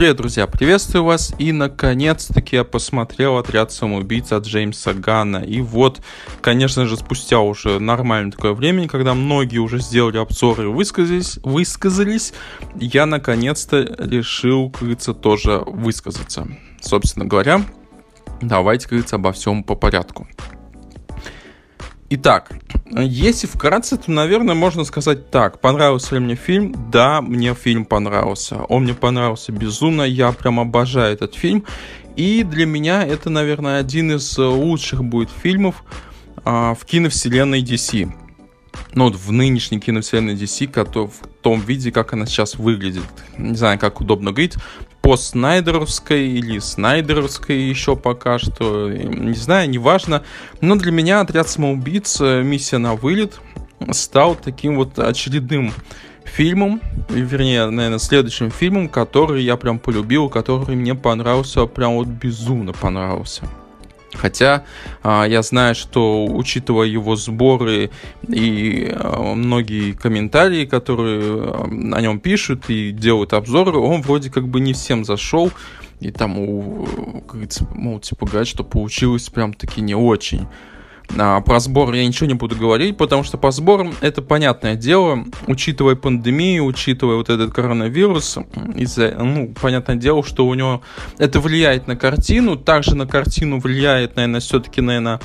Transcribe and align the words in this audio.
Привет, 0.00 0.16
друзья, 0.16 0.46
приветствую 0.46 1.04
вас. 1.04 1.34
И, 1.38 1.52
наконец-таки, 1.52 2.56
я 2.56 2.64
посмотрел 2.64 3.36
«Отряд 3.36 3.70
самоубийц» 3.70 4.32
от 4.32 4.46
Джеймса 4.46 4.94
Ганна. 4.94 5.44
И 5.44 5.60
вот, 5.60 6.00
конечно 6.40 6.86
же, 6.86 6.96
спустя 6.96 7.40
уже 7.40 7.78
нормальное 7.78 8.32
такое 8.32 8.54
время, 8.54 8.88
когда 8.88 9.12
многие 9.12 9.58
уже 9.58 9.78
сделали 9.78 10.16
обзоры 10.16 10.64
и 10.64 10.66
высказались, 10.68 11.38
высказались 11.42 12.32
я, 12.76 13.04
наконец-то, 13.04 13.82
решил, 13.98 14.70
как 14.70 14.80
говорится, 14.80 15.12
тоже 15.12 15.62
высказаться. 15.66 16.48
Собственно 16.80 17.26
говоря, 17.26 17.60
давайте, 18.40 18.84
как 18.84 18.92
говорится, 18.92 19.16
обо 19.16 19.32
всем 19.32 19.62
по 19.62 19.74
порядку. 19.74 20.26
Итак, 22.12 22.50
если 22.90 23.46
вкратце, 23.46 23.96
то, 23.96 24.10
наверное, 24.10 24.56
можно 24.56 24.82
сказать 24.82 25.30
так. 25.30 25.60
Понравился 25.60 26.16
ли 26.16 26.20
мне 26.20 26.34
фильм? 26.34 26.74
Да, 26.90 27.22
мне 27.22 27.54
фильм 27.54 27.84
понравился. 27.84 28.56
Он 28.64 28.82
мне 28.82 28.94
понравился 28.94 29.52
безумно. 29.52 30.02
Я 30.02 30.32
прям 30.32 30.58
обожаю 30.58 31.12
этот 31.12 31.36
фильм. 31.36 31.64
И 32.16 32.42
для 32.42 32.66
меня 32.66 33.06
это, 33.06 33.30
наверное, 33.30 33.78
один 33.78 34.10
из 34.10 34.36
лучших 34.36 35.04
будет 35.04 35.30
фильмов 35.30 35.84
а, 36.44 36.74
в 36.74 36.84
киновселенной 36.84 37.62
DC. 37.62 38.12
Ну, 38.94 39.04
вот 39.04 39.14
в 39.14 39.30
нынешней 39.30 39.78
киновселенной 39.78 40.34
DC, 40.34 40.66
в 41.06 41.29
том 41.40 41.60
виде, 41.60 41.90
как 41.90 42.12
она 42.12 42.26
сейчас 42.26 42.56
выглядит. 42.56 43.02
Не 43.36 43.56
знаю, 43.56 43.78
как 43.78 44.00
удобно 44.00 44.32
говорить 44.32 44.56
постснайдеровской 45.02 46.28
или 46.28 46.58
снайдеровской 46.58 47.58
еще 47.58 47.96
пока 47.96 48.38
что, 48.38 48.88
не 48.90 49.34
знаю, 49.34 49.68
неважно. 49.68 50.22
Но 50.60 50.76
для 50.76 50.92
меня 50.92 51.20
«Отряд 51.20 51.48
самоубийц. 51.48 52.20
Миссия 52.20 52.78
на 52.78 52.94
вылет» 52.94 53.40
стал 53.92 54.34
таким 54.36 54.76
вот 54.76 54.98
очередным 54.98 55.72
фильмом, 56.24 56.80
вернее, 57.08 57.68
наверное, 57.70 57.98
следующим 57.98 58.50
фильмом, 58.50 58.88
который 58.88 59.42
я 59.42 59.56
прям 59.56 59.78
полюбил, 59.78 60.28
который 60.28 60.76
мне 60.76 60.94
понравился, 60.94 61.66
прям 61.66 61.94
вот 61.94 62.06
безумно 62.06 62.72
понравился. 62.72 63.48
Хотя 64.14 64.64
а, 65.02 65.24
я 65.24 65.42
знаю, 65.42 65.74
что 65.74 66.24
учитывая 66.26 66.86
его 66.86 67.16
сборы 67.16 67.90
и 68.28 68.90
а, 68.92 69.34
многие 69.34 69.92
комментарии, 69.92 70.64
которые 70.64 71.20
а, 71.22 71.64
о 71.64 72.00
нем 72.00 72.18
пишут 72.20 72.68
и 72.68 72.90
делают 72.90 73.32
обзоры, 73.32 73.78
он 73.78 74.02
вроде 74.02 74.30
как 74.30 74.48
бы 74.48 74.60
не 74.60 74.72
всем 74.72 75.04
зашел. 75.04 75.50
И 76.00 76.10
там, 76.10 76.34
как 77.26 77.26
говорится, 77.26 77.66
могут 77.74 78.04
типа 78.04 78.26
говорить, 78.26 78.48
что 78.48 78.64
получилось 78.64 79.28
прям 79.28 79.52
таки 79.52 79.80
не 79.82 79.94
очень. 79.94 80.48
А, 81.18 81.40
про 81.40 81.60
сбор 81.60 81.92
я 81.94 82.06
ничего 82.06 82.26
не 82.26 82.34
буду 82.34 82.56
говорить, 82.56 82.96
потому 82.96 83.24
что 83.24 83.38
по 83.38 83.50
сборам 83.50 83.94
это 84.00 84.22
понятное 84.22 84.76
дело, 84.76 85.24
учитывая 85.46 85.96
пандемию, 85.96 86.64
учитывая 86.64 87.16
вот 87.16 87.30
этот 87.30 87.52
коронавирус, 87.52 88.38
из-за, 88.76 89.16
ну, 89.18 89.52
понятное 89.60 89.96
дело, 89.96 90.22
что 90.22 90.46
у 90.46 90.54
него 90.54 90.82
это 91.18 91.40
влияет 91.40 91.86
на 91.86 91.96
картину, 91.96 92.56
также 92.56 92.94
на 92.94 93.06
картину 93.06 93.58
влияет, 93.58 94.16
наверное, 94.16 94.40
все-таки, 94.40 94.80
наверное, 94.80 95.20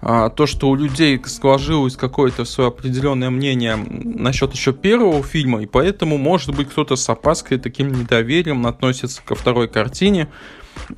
а, 0.00 0.30
то, 0.30 0.46
что 0.46 0.68
у 0.68 0.74
людей 0.74 1.20
сложилось 1.24 1.96
какое-то 1.96 2.44
свое 2.44 2.68
определенное 2.68 3.30
мнение 3.30 3.76
насчет 3.76 4.52
еще 4.52 4.72
первого 4.72 5.22
фильма, 5.22 5.62
и 5.62 5.66
поэтому, 5.66 6.18
может 6.18 6.54
быть, 6.54 6.68
кто-то 6.68 6.96
с 6.96 7.08
опаской 7.08 7.58
таким 7.58 7.92
недоверием 7.92 8.66
относится 8.66 9.22
ко 9.24 9.34
второй 9.34 9.68
картине, 9.68 10.28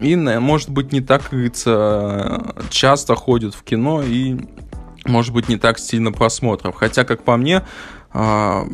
и, 0.01 0.17
может 0.17 0.71
быть, 0.71 0.93
не 0.93 1.01
так, 1.01 1.23
как 1.23 1.33
говорится, 1.33 2.55
часто 2.71 3.15
ходит 3.15 3.55
в 3.55 3.63
кино 3.63 4.03
и, 4.03 4.37
может 5.07 5.33
быть, 5.33 5.49
не 5.49 5.57
так 5.57 5.79
сильно 5.79 6.13
просмотров. 6.13 6.75
Хотя, 6.77 7.05
как 7.05 7.23
по 7.23 7.37
мне, 7.37 7.63
а, 8.13 8.65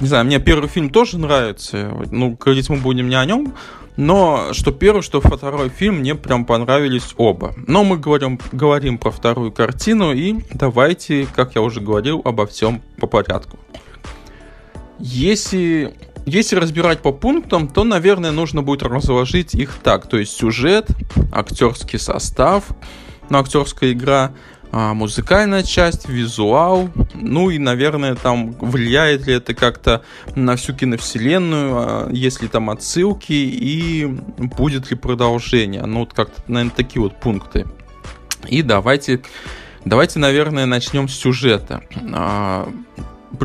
не 0.00 0.08
знаю, 0.08 0.24
мне 0.24 0.40
первый 0.40 0.68
фильм 0.68 0.90
тоже 0.90 1.18
нравится. 1.18 1.92
Ну, 2.10 2.36
говорить 2.38 2.68
мы 2.68 2.76
будем 2.76 3.08
не 3.08 3.16
о 3.16 3.24
нем. 3.24 3.54
Но 3.96 4.48
что 4.52 4.72
первый, 4.72 5.02
что 5.02 5.20
второй 5.20 5.68
фильм 5.68 5.98
мне 5.98 6.16
прям 6.16 6.44
понравились 6.44 7.14
оба. 7.16 7.54
Но 7.68 7.84
мы 7.84 7.96
говорим, 7.96 8.40
говорим 8.50 8.98
про 8.98 9.10
вторую 9.10 9.52
картину 9.52 10.12
и 10.12 10.40
давайте, 10.52 11.28
как 11.32 11.54
я 11.54 11.62
уже 11.62 11.80
говорил, 11.80 12.20
обо 12.24 12.46
всем 12.46 12.82
по 12.98 13.06
порядку. 13.06 13.56
Если 14.98 15.94
если 16.26 16.56
разбирать 16.56 17.02
по 17.02 17.12
пунктам, 17.12 17.68
то, 17.68 17.84
наверное, 17.84 18.30
нужно 18.30 18.62
будет 18.62 18.82
разложить 18.82 19.54
их 19.54 19.74
так. 19.82 20.08
То 20.08 20.18
есть 20.18 20.32
сюжет, 20.32 20.88
актерский 21.32 21.98
состав, 21.98 22.64
ну, 23.28 23.38
актерская 23.38 23.92
игра, 23.92 24.32
а, 24.76 24.92
музыкальная 24.94 25.62
часть, 25.62 26.08
визуал, 26.08 26.88
ну 27.14 27.50
и, 27.50 27.58
наверное, 27.58 28.16
там 28.16 28.52
влияет 28.52 29.26
ли 29.26 29.34
это 29.34 29.54
как-то 29.54 30.02
на 30.34 30.56
всю 30.56 30.74
киновселенную, 30.74 31.74
а, 31.76 32.08
есть 32.10 32.42
ли 32.42 32.48
там 32.48 32.70
отсылки 32.70 33.32
и 33.32 34.04
будет 34.04 34.90
ли 34.90 34.96
продолжение. 34.96 35.84
Ну, 35.86 36.00
вот 36.00 36.12
как-то, 36.12 36.42
наверное, 36.48 36.74
такие 36.74 37.00
вот 37.00 37.20
пункты. 37.20 37.66
И 38.48 38.62
давайте, 38.62 39.22
давайте, 39.84 40.18
наверное, 40.18 40.66
начнем 40.66 41.08
с 41.08 41.14
сюжета. 41.14 41.82
А, 42.12 42.68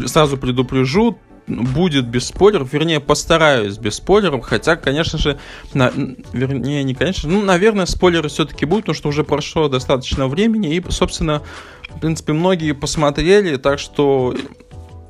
сразу 0.08 0.36
предупрежу, 0.38 1.20
будет 1.50 2.08
без 2.08 2.28
спойлеров, 2.28 2.72
вернее, 2.72 3.00
постараюсь 3.00 3.78
без 3.78 3.96
спойлеров, 3.96 4.46
хотя, 4.46 4.76
конечно 4.76 5.18
же, 5.18 5.40
на, 5.74 5.92
вернее, 6.32 6.84
не 6.84 6.96
конечно, 6.96 7.30
ну, 7.30 7.42
наверное, 7.42 7.86
спойлеры 7.86 8.30
все-таки 8.30 8.66
будут, 8.66 8.86
потому 8.86 8.96
что 8.96 9.10
уже 9.10 9.24
прошло 9.24 9.68
достаточно 9.68 10.28
времени, 10.28 10.76
и, 10.76 10.84
собственно, 10.90 11.42
в 11.90 12.00
принципе, 12.00 12.34
многие 12.34 12.74
посмотрели, 12.74 13.58
так 13.58 13.80
что 13.80 14.36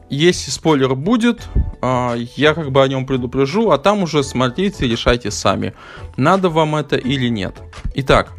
если 0.10 0.50
спойлер 0.50 0.96
будет, 0.96 1.48
а, 1.82 2.16
я 2.36 2.54
как 2.54 2.72
бы 2.72 2.82
о 2.82 2.88
нем 2.88 3.06
предупрежу, 3.06 3.70
а 3.72 3.78
там 3.78 4.04
уже 4.04 4.24
смотрите 4.24 4.86
и 4.86 4.90
решайте 4.90 5.30
сами, 5.30 5.74
надо 6.18 6.50
вам 6.50 6.76
это 6.76 6.96
или 6.96 7.28
нет. 7.28 7.56
Итак, 7.96 8.34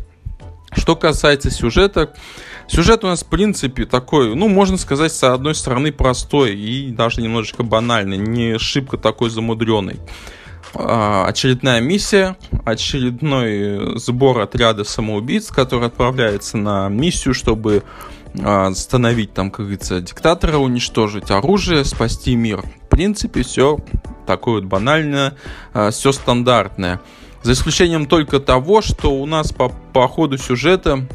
что 0.73 0.97
касается 0.97 1.51
сюжета, 1.51 2.15
Сюжет 2.71 3.03
у 3.03 3.09
нас, 3.09 3.25
в 3.25 3.27
принципе, 3.27 3.85
такой, 3.85 4.37
ну, 4.37 4.47
можно 4.47 4.79
сказать, 4.79 5.13
с 5.13 5.25
одной 5.25 5.57
стороны, 5.57 5.91
простой 5.91 6.55
и 6.55 6.93
даже 6.93 7.21
немножечко 7.21 7.65
банальный, 7.65 8.17
не 8.17 8.59
шибко 8.59 8.97
такой 8.97 9.29
замудренный. 9.29 9.97
А, 10.75 11.27
очередная 11.27 11.81
миссия, 11.81 12.37
очередной 12.65 13.99
сбор 13.99 14.39
отряда 14.39 14.85
самоубийц, 14.85 15.49
который 15.49 15.89
отправляется 15.89 16.59
на 16.59 16.89
миссию, 16.89 17.35
чтобы 17.35 17.83
а, 18.41 18.69
остановить 18.69 19.35
там, 19.35 19.51
как 19.51 19.67
говорится, 19.67 20.01
диктатора, 20.01 20.59
уничтожить 20.59 21.33
оружие, 21.33 21.85
спасти 21.85 22.37
мир. 22.37 22.63
В 22.85 22.89
принципе, 22.89 23.43
все 23.43 23.79
такое 24.29 24.61
вот 24.61 24.65
банальное, 24.67 25.35
а, 25.75 25.91
все 25.91 26.13
стандартное. 26.13 27.01
За 27.43 27.53
исключением 27.53 28.07
только 28.07 28.39
того, 28.39 28.81
что 28.81 29.13
у 29.13 29.27
нас 29.27 29.51
по, 29.51 29.71
по 29.71 30.07
ходу 30.07 30.39
сюжета 30.39 31.09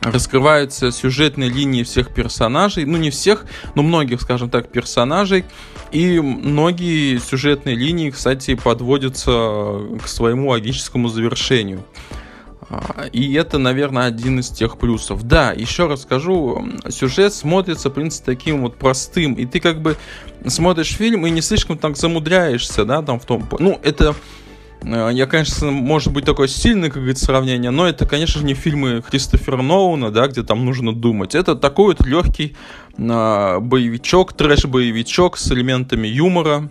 раскрываются 0.00 0.92
сюжетные 0.92 1.50
линии 1.50 1.82
всех 1.82 2.12
персонажей, 2.12 2.84
ну 2.84 2.96
не 2.96 3.10
всех, 3.10 3.44
но 3.74 3.82
многих, 3.82 4.20
скажем 4.20 4.50
так, 4.50 4.70
персонажей, 4.70 5.44
и 5.92 6.20
многие 6.20 7.18
сюжетные 7.18 7.76
линии, 7.76 8.10
кстати, 8.10 8.54
подводятся 8.54 9.80
к 10.02 10.06
своему 10.06 10.50
логическому 10.50 11.08
завершению. 11.08 11.84
А, 12.70 13.06
и 13.12 13.32
это, 13.34 13.58
наверное, 13.58 14.06
один 14.06 14.38
из 14.38 14.48
тех 14.48 14.78
плюсов. 14.78 15.24
Да, 15.24 15.52
еще 15.52 15.88
раз 15.88 16.02
скажу, 16.02 16.68
сюжет 16.88 17.34
смотрится, 17.34 17.90
в 17.90 17.92
принципе, 17.94 18.26
таким 18.26 18.62
вот 18.62 18.76
простым. 18.76 19.34
И 19.34 19.44
ты 19.44 19.58
как 19.58 19.82
бы 19.82 19.96
смотришь 20.46 20.94
фильм 20.94 21.26
и 21.26 21.30
не 21.30 21.40
слишком 21.40 21.76
так 21.76 21.96
замудряешься, 21.96 22.84
да, 22.84 23.02
там 23.02 23.18
в 23.18 23.24
том... 23.24 23.48
Ну, 23.58 23.80
это 23.82 24.14
я, 24.82 25.26
конечно, 25.26 25.70
может 25.70 26.12
быть 26.12 26.24
такое 26.24 26.48
сильное, 26.48 26.88
как 26.88 26.98
говорится, 26.98 27.26
сравнение, 27.26 27.70
но 27.70 27.86
это, 27.86 28.06
конечно 28.06 28.40
же, 28.40 28.46
не 28.46 28.54
фильмы 28.54 29.02
Кристофера 29.02 29.60
Ноуна, 29.60 30.10
да, 30.10 30.26
где 30.26 30.42
там 30.42 30.64
нужно 30.64 30.94
думать. 30.94 31.34
Это 31.34 31.54
такой 31.54 31.94
вот 31.96 32.06
легкий 32.06 32.56
э, 32.96 33.58
боевичок, 33.60 34.32
трэш-боевичок 34.32 35.36
с 35.36 35.52
элементами 35.52 36.08
юмора. 36.08 36.70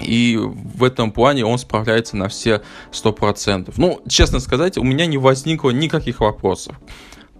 И 0.00 0.38
в 0.40 0.84
этом 0.84 1.12
плане 1.12 1.44
он 1.44 1.58
справляется 1.58 2.16
на 2.16 2.28
все 2.28 2.62
100%. 2.92 3.74
Ну, 3.76 4.00
честно 4.08 4.40
сказать, 4.40 4.78
у 4.78 4.82
меня 4.82 5.04
не 5.06 5.18
возникло 5.18 5.70
никаких 5.70 6.20
вопросов. 6.20 6.76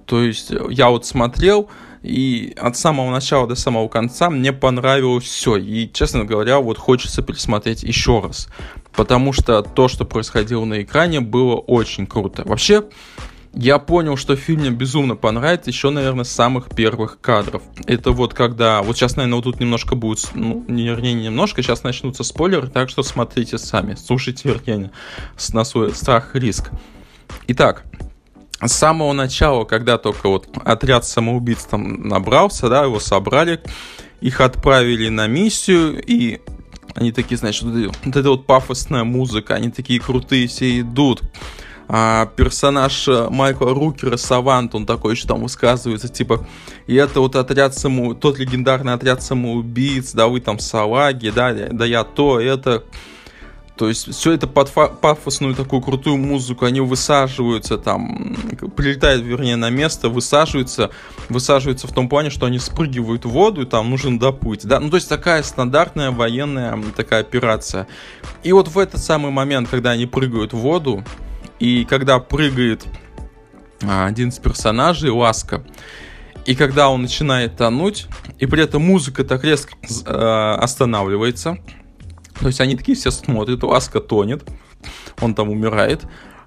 То 0.06 0.22
есть 0.22 0.52
э, 0.52 0.60
я 0.70 0.90
вот 0.90 1.06
смотрел, 1.06 1.70
и 2.02 2.52
от 2.60 2.76
самого 2.76 3.10
начала 3.10 3.46
до 3.46 3.54
самого 3.54 3.88
конца 3.88 4.28
мне 4.28 4.52
понравилось 4.52 5.24
все. 5.24 5.56
И, 5.56 5.90
честно 5.92 6.24
говоря, 6.24 6.58
вот 6.58 6.76
хочется 6.76 7.22
пересмотреть 7.22 7.82
еще 7.82 8.20
раз. 8.20 8.48
Потому 8.94 9.32
что 9.32 9.62
то, 9.62 9.88
что 9.88 10.04
происходило 10.04 10.64
на 10.64 10.82
экране, 10.82 11.20
было 11.20 11.54
очень 11.54 12.06
круто. 12.06 12.42
Вообще, 12.44 12.84
я 13.54 13.78
понял, 13.78 14.16
что 14.16 14.34
фильм 14.34 14.60
мне 14.60 14.70
безумно 14.70 15.14
понравится 15.14 15.70
еще, 15.70 15.90
наверное, 15.90 16.24
с 16.24 16.30
самых 16.30 16.70
первых 16.74 17.20
кадров. 17.20 17.62
Это 17.86 18.12
вот 18.12 18.32
когда... 18.32 18.82
Вот 18.82 18.96
сейчас, 18.96 19.16
наверное, 19.16 19.36
вот 19.36 19.44
тут 19.44 19.60
немножко 19.60 19.94
будет... 19.94 20.30
Ну, 20.34 20.64
не, 20.68 20.84
вернее, 20.84 21.12
не 21.12 21.24
немножко. 21.24 21.62
Сейчас 21.62 21.82
начнутся 21.82 22.24
спойлеры, 22.24 22.68
так 22.68 22.88
что 22.88 23.02
смотрите 23.02 23.58
сами. 23.58 23.94
Слушайте, 23.94 24.48
вернее, 24.48 24.90
на 25.52 25.64
свой 25.64 25.94
страх 25.94 26.34
и 26.34 26.38
риск. 26.38 26.70
Итак, 27.48 27.84
с 28.60 28.72
самого 28.72 29.12
начала, 29.12 29.64
когда 29.64 29.98
только 29.98 30.28
вот 30.28 30.48
отряд 30.64 31.04
самоубийц 31.04 31.64
там 31.64 32.08
набрался, 32.08 32.68
да, 32.68 32.84
его 32.84 33.00
собрали, 33.00 33.60
их 34.20 34.40
отправили 34.40 35.08
на 35.08 35.26
миссию, 35.26 36.02
и 36.02 36.40
Они 36.94 37.12
такие, 37.12 37.38
значит, 37.38 37.64
вот 37.64 38.16
эта 38.16 38.28
вот 38.28 38.46
пафосная 38.46 39.04
музыка, 39.04 39.54
они 39.54 39.70
такие 39.70 40.00
крутые 40.00 40.46
все 40.48 40.80
идут. 40.80 41.22
А 41.88 42.26
персонаж 42.26 43.06
э, 43.08 43.28
Майкла 43.28 43.74
Рукера, 43.74 44.16
Савант, 44.16 44.74
он 44.74 44.86
такой 44.86 45.14
еще 45.14 45.26
там 45.26 45.42
высказывается, 45.42 46.08
типа, 46.08 46.46
и 46.86 46.94
это 46.94 47.20
вот 47.20 47.36
отряд 47.36 47.74
саму, 47.76 48.14
тот 48.14 48.38
легендарный 48.38 48.94
отряд 48.94 49.22
самоубийц, 49.22 50.12
да 50.12 50.28
вы 50.28 50.40
там 50.40 50.58
салаги, 50.58 51.30
да, 51.30 51.52
да 51.52 51.84
я 51.84 52.04
то, 52.04 52.40
это, 52.40 52.84
то 53.82 53.88
есть 53.88 54.14
все 54.14 54.30
это 54.30 54.46
под 54.46 54.70
пафосную 54.70 55.56
такую 55.56 55.82
крутую 55.82 56.16
музыку, 56.16 56.66
они 56.66 56.80
высаживаются 56.80 57.78
там, 57.78 58.36
прилетают, 58.76 59.24
вернее, 59.24 59.56
на 59.56 59.70
место, 59.70 60.08
высаживаются, 60.08 60.90
высаживаются 61.28 61.88
в 61.88 61.92
том 61.92 62.08
плане, 62.08 62.30
что 62.30 62.46
они 62.46 62.60
спрыгивают 62.60 63.24
в 63.24 63.30
воду, 63.30 63.62
и 63.62 63.64
там 63.64 63.90
нужен 63.90 64.20
доплыть, 64.20 64.64
да, 64.64 64.78
ну 64.78 64.88
то 64.88 64.94
есть 64.94 65.08
такая 65.08 65.42
стандартная 65.42 66.12
военная 66.12 66.80
такая 66.94 67.22
операция. 67.22 67.88
И 68.44 68.52
вот 68.52 68.68
в 68.68 68.78
этот 68.78 69.02
самый 69.02 69.32
момент, 69.32 69.68
когда 69.68 69.90
они 69.90 70.06
прыгают 70.06 70.52
в 70.52 70.58
воду, 70.58 71.02
и 71.58 71.84
когда 71.84 72.20
прыгает 72.20 72.84
а, 73.82 74.06
один 74.06 74.28
из 74.28 74.38
персонажей, 74.38 75.10
Ласка, 75.10 75.64
и 76.46 76.54
когда 76.54 76.88
он 76.88 77.02
начинает 77.02 77.56
тонуть, 77.56 78.06
и 78.38 78.46
при 78.46 78.62
этом 78.62 78.82
музыка 78.82 79.24
так 79.24 79.42
резко 79.42 79.74
э, 80.06 80.54
останавливается, 80.60 81.58
то 82.40 82.46
есть 82.46 82.60
они 82.60 82.76
такие 82.76 82.96
все 82.96 83.10
смотрят, 83.10 83.62
Ласка 83.62 84.00
тонет, 84.00 84.48
он 85.20 85.34
там 85.34 85.50
умирает. 85.50 86.02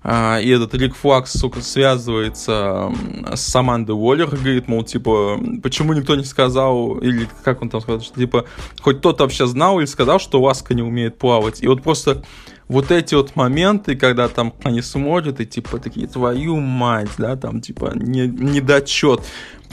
А, 0.08 0.40
и 0.40 0.50
этот 0.50 0.76
Рик 0.76 0.96
Флакс, 0.96 1.32
сука, 1.32 1.62
связывается 1.62 2.92
с 3.34 3.56
Амандой 3.56 3.96
Уоллер, 3.96 4.28
говорит, 4.28 4.68
мол, 4.68 4.84
типа, 4.84 5.40
почему 5.64 5.94
никто 5.94 6.16
не 6.16 6.24
сказал, 6.24 7.00
или 7.00 7.28
как 7.44 7.64
он 7.64 7.70
там 7.70 7.82
сказал, 7.82 8.02
что, 8.02 8.20
типа, 8.20 8.46
хоть 8.82 9.00
кто-то 9.00 9.24
вообще 9.24 9.48
знал 9.48 9.80
или 9.80 9.88
сказал, 9.88 10.20
что 10.20 10.40
Ласка 10.40 10.76
не 10.76 10.84
умеет 10.84 11.18
плавать. 11.18 11.64
И 11.64 11.68
вот 11.68 11.82
просто 11.82 12.24
вот 12.68 12.92
эти 12.92 13.16
вот 13.16 13.36
моменты, 13.36 13.96
когда 13.96 14.28
там 14.28 14.54
они 14.64 14.82
смотрят 14.82 15.40
и 15.40 15.46
типа 15.46 15.80
такие, 15.80 16.08
твою 16.08 16.58
мать, 16.60 17.10
да, 17.18 17.36
там 17.36 17.62
типа 17.62 17.94
не, 17.96 18.28
недочет. 18.28 19.22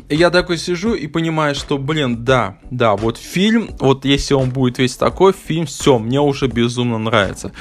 Я 0.08 0.30
такой 0.30 0.58
сижу 0.58 0.94
и 0.94 1.06
понимаю, 1.06 1.54
что, 1.54 1.78
блин, 1.78 2.24
да, 2.24 2.58
да, 2.70 2.96
вот 2.96 3.16
фильм, 3.16 3.70
вот 3.78 4.04
если 4.04 4.34
он 4.34 4.50
будет 4.50 4.78
весь 4.78 4.96
такой, 4.96 5.32
фильм, 5.32 5.66
все, 5.66 5.98
мне 5.98 6.20
уже 6.20 6.48
безумно 6.48 6.98
нравится. 6.98 7.52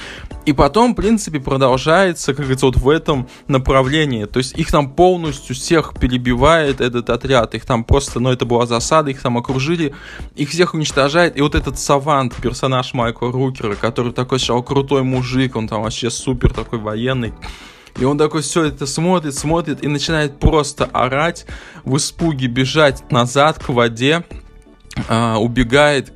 И 0.46 0.54
потом, 0.54 0.94
в 0.94 0.96
принципе, 0.96 1.40
продолжается, 1.40 2.34
как 2.34 2.42
говорится, 2.42 2.66
вот 2.66 2.78
в 2.78 2.90
этом 2.90 3.28
направлении. 3.48 4.26
То 4.26 4.40
есть 4.40 4.58
их 4.58 4.72
там 4.72 4.92
полностью 4.92 5.56
всех 5.56 5.94
перебивает 6.00 6.82
этот 6.82 7.10
отряд. 7.10 7.54
Их 7.54 7.66
там 7.66 7.84
просто, 7.84 8.20
ну, 8.20 8.32
это 8.32 8.46
была 8.46 8.66
засада, 8.66 9.12
их 9.12 9.22
там 9.22 9.38
окружили, 9.38 9.94
их 10.36 10.50
всех 10.50 10.74
уничтожает. 10.74 11.38
И 11.38 11.42
вот 11.42 11.54
этот 11.54 11.78
Савант, 11.78 12.36
персонаж 12.36 12.94
Майкла 12.94 13.32
Рукера, 13.32 13.76
который 13.76 14.14
такой 14.14 14.40
сейчас 14.40 14.62
крутой 14.66 15.04
мужик, 15.04 15.56
он 15.56 15.68
там 15.68 15.84
вообще 15.84 16.10
супер 16.10 16.52
такой 16.52 16.80
военный. 16.80 17.34
И 18.00 18.06
он 18.06 18.18
такой 18.18 18.42
все 18.42 18.66
это 18.66 18.86
смотрит, 18.86 19.36
смотрит 19.36 19.84
и 19.84 19.88
начинает 19.88 20.40
просто 20.40 20.86
орать, 20.86 21.46
в 21.84 21.98
испуге 21.98 22.48
бежать 22.48 23.12
назад 23.12 23.64
к 23.64 23.70
воде, 23.70 24.24
а, 25.08 25.38
убегает, 25.38 26.14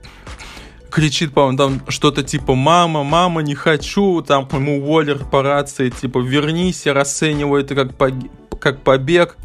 кричит, 0.90 1.34
по-моему, 1.34 1.58
там 1.58 1.82
что-то 1.90 2.24
типа 2.24 2.56
«мама, 2.56 3.04
мама, 3.04 3.42
не 3.42 3.56
хочу», 3.56 4.22
там 4.22 4.48
ему 4.52 4.82
Уоллер 4.82 5.26
по 5.26 5.42
рации, 5.42 5.90
типа 5.90 6.20
«вернись», 6.20 6.86
я 6.86 6.94
расцениваю 6.94 7.64
это 7.64 7.76
как, 7.76 7.96
пог... 7.96 8.14
как 8.60 8.82
побег, 8.82 9.36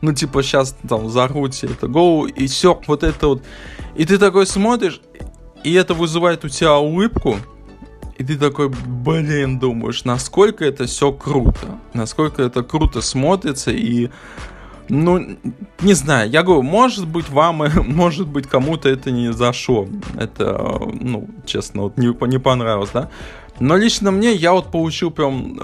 ну, 0.00 0.12
типа, 0.12 0.42
сейчас 0.42 0.76
там 0.88 1.08
заруть 1.08 1.64
это 1.64 1.86
гоу, 1.86 2.26
и 2.26 2.46
все, 2.46 2.80
вот 2.86 3.02
это 3.02 3.28
вот. 3.28 3.42
И 3.94 4.04
ты 4.04 4.18
такой 4.18 4.46
смотришь, 4.46 5.00
и 5.64 5.72
это 5.72 5.94
вызывает 5.94 6.44
у 6.44 6.48
тебя 6.48 6.76
улыбку, 6.76 7.36
и 8.18 8.24
ты 8.24 8.36
такой, 8.36 8.68
блин, 8.68 9.58
думаешь, 9.58 10.04
насколько 10.04 10.64
это 10.64 10.86
все 10.86 11.12
круто, 11.12 11.78
насколько 11.92 12.42
это 12.42 12.62
круто 12.62 13.02
смотрится, 13.02 13.70
и, 13.70 14.10
ну, 14.88 15.36
не 15.80 15.92
знаю, 15.92 16.30
я 16.30 16.42
говорю, 16.42 16.62
может 16.62 17.06
быть, 17.06 17.28
вам, 17.28 17.62
может 17.86 18.26
быть, 18.26 18.46
кому-то 18.46 18.88
это 18.88 19.10
не 19.10 19.32
зашло, 19.32 19.86
это, 20.18 20.80
ну, 21.00 21.28
честно, 21.44 21.82
вот 21.82 21.98
не, 21.98 22.08
не 22.26 22.38
понравилось, 22.38 22.90
да, 22.92 23.10
но 23.58 23.76
лично 23.76 24.10
мне 24.10 24.32
я 24.32 24.52
вот 24.52 24.70
получил 24.70 25.10
прям, 25.10 25.58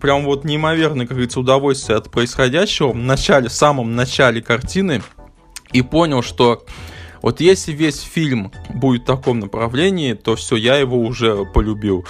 прям 0.00 0.24
вот 0.24 0.44
неимоверное, 0.44 1.06
как 1.06 1.16
говорится, 1.16 1.40
удовольствие 1.40 1.96
от 1.96 2.10
происходящего. 2.10 2.92
В 2.92 2.96
начале, 2.96 3.48
в 3.48 3.52
самом 3.52 3.96
начале 3.96 4.42
картины, 4.42 5.02
и 5.72 5.80
понял, 5.80 6.22
что 6.22 6.64
вот 7.24 7.40
если 7.40 7.72
весь 7.72 8.02
фильм 8.02 8.52
будет 8.68 9.04
в 9.04 9.06
таком 9.06 9.40
направлении, 9.40 10.12
то 10.12 10.36
все, 10.36 10.56
я 10.56 10.76
его 10.76 10.98
уже 10.98 11.46
полюбил. 11.46 12.04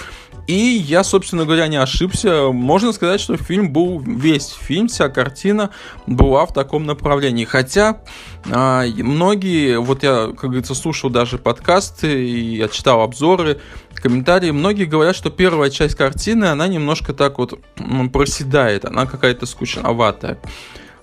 И 0.45 0.53
я, 0.53 1.05
собственно 1.05 1.45
говоря, 1.45 1.67
не 1.67 1.77
ошибся. 1.77 2.51
Можно 2.51 2.91
сказать, 2.91 3.21
что 3.21 3.37
фильм 3.37 3.71
был 3.71 3.99
весь 3.99 4.49
фильм, 4.49 4.89
вся 4.89 5.07
картина 5.07 5.69
была 6.05 6.45
в 6.45 6.53
таком 6.53 6.85
направлении. 6.85 7.45
Хотя 7.45 8.01
а, 8.51 8.83
многие, 8.85 9.79
вот 9.79 10.03
я, 10.03 10.33
как 10.37 10.49
говорится, 10.49 10.75
слушал 10.75 11.09
даже 11.09 11.37
подкасты, 11.37 12.27
и 12.27 12.57
я 12.57 12.67
читал 12.67 12.99
обзоры, 12.99 13.61
комментарии, 13.93 14.51
многие 14.51 14.83
говорят, 14.83 15.15
что 15.15 15.29
первая 15.29 15.69
часть 15.69 15.95
картины, 15.95 16.43
она 16.43 16.67
немножко 16.67 17.13
так 17.13 17.37
вот 17.37 17.57
проседает, 18.11 18.83
она 18.83 19.05
какая-то 19.05 19.45
скучноватая. 19.45 20.39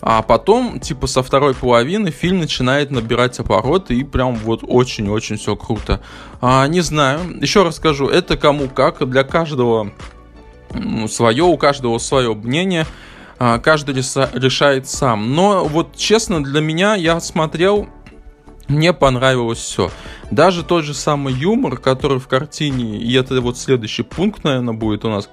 А 0.05 0.21
потом, 0.23 0.81
типа, 0.81 1.07
со 1.07 1.23
второй 1.23 1.55
половины 1.55 2.11
фильм 2.11 2.41
начинает 2.41 2.91
набирать 2.91 3.39
обороты 3.39 3.95
и 3.95 4.03
прям 4.03 4.35
вот 4.35 4.65
очень-очень 4.67 5.37
все 5.37 5.55
круто. 5.55 6.01
А, 6.41 6.67
не 6.67 6.81
знаю, 6.81 7.21
еще 7.41 7.63
раз 7.63 7.77
скажу, 7.77 8.09
это 8.09 8.37
кому 8.37 8.69
как, 8.69 9.09
для 9.09 9.23
каждого 9.23 9.93
свое, 11.09 11.45
у 11.45 11.57
каждого 11.57 11.99
свое 11.99 12.35
мнение, 12.35 12.85
а, 13.39 13.61
каждый 13.61 13.95
решает 13.95 14.89
сам. 14.89 15.37
Но 15.37 15.65
вот 15.67 15.95
честно, 15.97 16.43
для 16.43 16.61
меня 16.61 16.97
я 16.97 17.21
смотрел, 17.21 17.89
мне 18.67 18.93
понравилось 18.93 19.59
все. 19.59 19.93
Даже 20.33 20.65
тот 20.65 20.85
же 20.85 20.95
самый 20.95 21.33
юмор, 21.33 21.77
который 21.77 22.19
в 22.19 22.27
картине, 22.27 22.99
и 22.99 23.15
это 23.15 23.41
вот 23.41 23.57
следующий 23.57 24.03
пункт, 24.03 24.43
наверное, 24.43 24.75
будет 24.75 25.05
у 25.05 25.11
нас, 25.11 25.29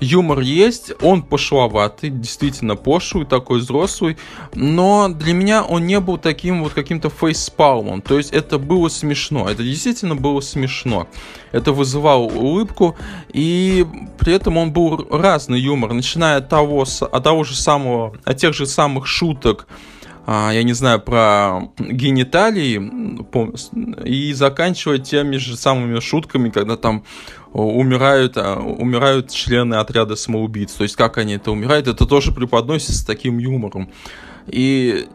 Юмор 0.00 0.40
есть, 0.40 0.92
он 1.02 1.22
пошловатый, 1.22 2.10
действительно 2.10 2.76
пошлый, 2.76 3.26
такой 3.26 3.58
взрослый, 3.58 4.16
но 4.54 5.08
для 5.08 5.32
меня 5.32 5.64
он 5.64 5.86
не 5.86 5.98
был 5.98 6.18
таким 6.18 6.62
вот 6.62 6.72
каким-то 6.72 7.10
фейспалмом, 7.10 8.00
то 8.00 8.16
есть 8.16 8.32
это 8.32 8.58
было 8.58 8.88
смешно, 8.88 9.48
это 9.50 9.62
действительно 9.64 10.14
было 10.14 10.40
смешно, 10.40 11.08
это 11.50 11.72
вызывало 11.72 12.24
улыбку, 12.24 12.96
и 13.32 13.84
при 14.18 14.34
этом 14.34 14.56
он 14.56 14.72
был 14.72 15.06
разный 15.10 15.60
юмор, 15.60 15.92
начиная 15.92 16.38
от 16.38 16.48
того, 16.48 16.82
от 16.82 17.24
того 17.24 17.44
же 17.44 17.56
самого, 17.56 18.16
от 18.24 18.36
тех 18.36 18.54
же 18.54 18.66
самых 18.66 19.06
шуток, 19.06 19.66
а, 20.30 20.50
я 20.52 20.62
не 20.62 20.74
знаю, 20.74 21.00
про 21.00 21.70
гениталии 21.78 22.78
и 24.04 24.34
заканчивая 24.34 24.98
теми 24.98 25.38
же 25.38 25.56
самыми 25.56 26.00
шутками, 26.00 26.50
когда 26.50 26.76
там 26.76 27.04
умирают, 27.62 28.36
а, 28.36 28.56
умирают 28.56 29.30
члены 29.30 29.76
отряда 29.76 30.16
самоубийц. 30.16 30.72
То 30.72 30.84
есть 30.84 30.96
как 30.96 31.18
они 31.18 31.34
это 31.34 31.50
умирают, 31.50 31.88
это 31.88 32.06
тоже 32.06 32.32
преподносится 32.32 32.94
с 32.94 33.04
таким 33.04 33.38
юмором. 33.38 33.90
И 34.46 35.06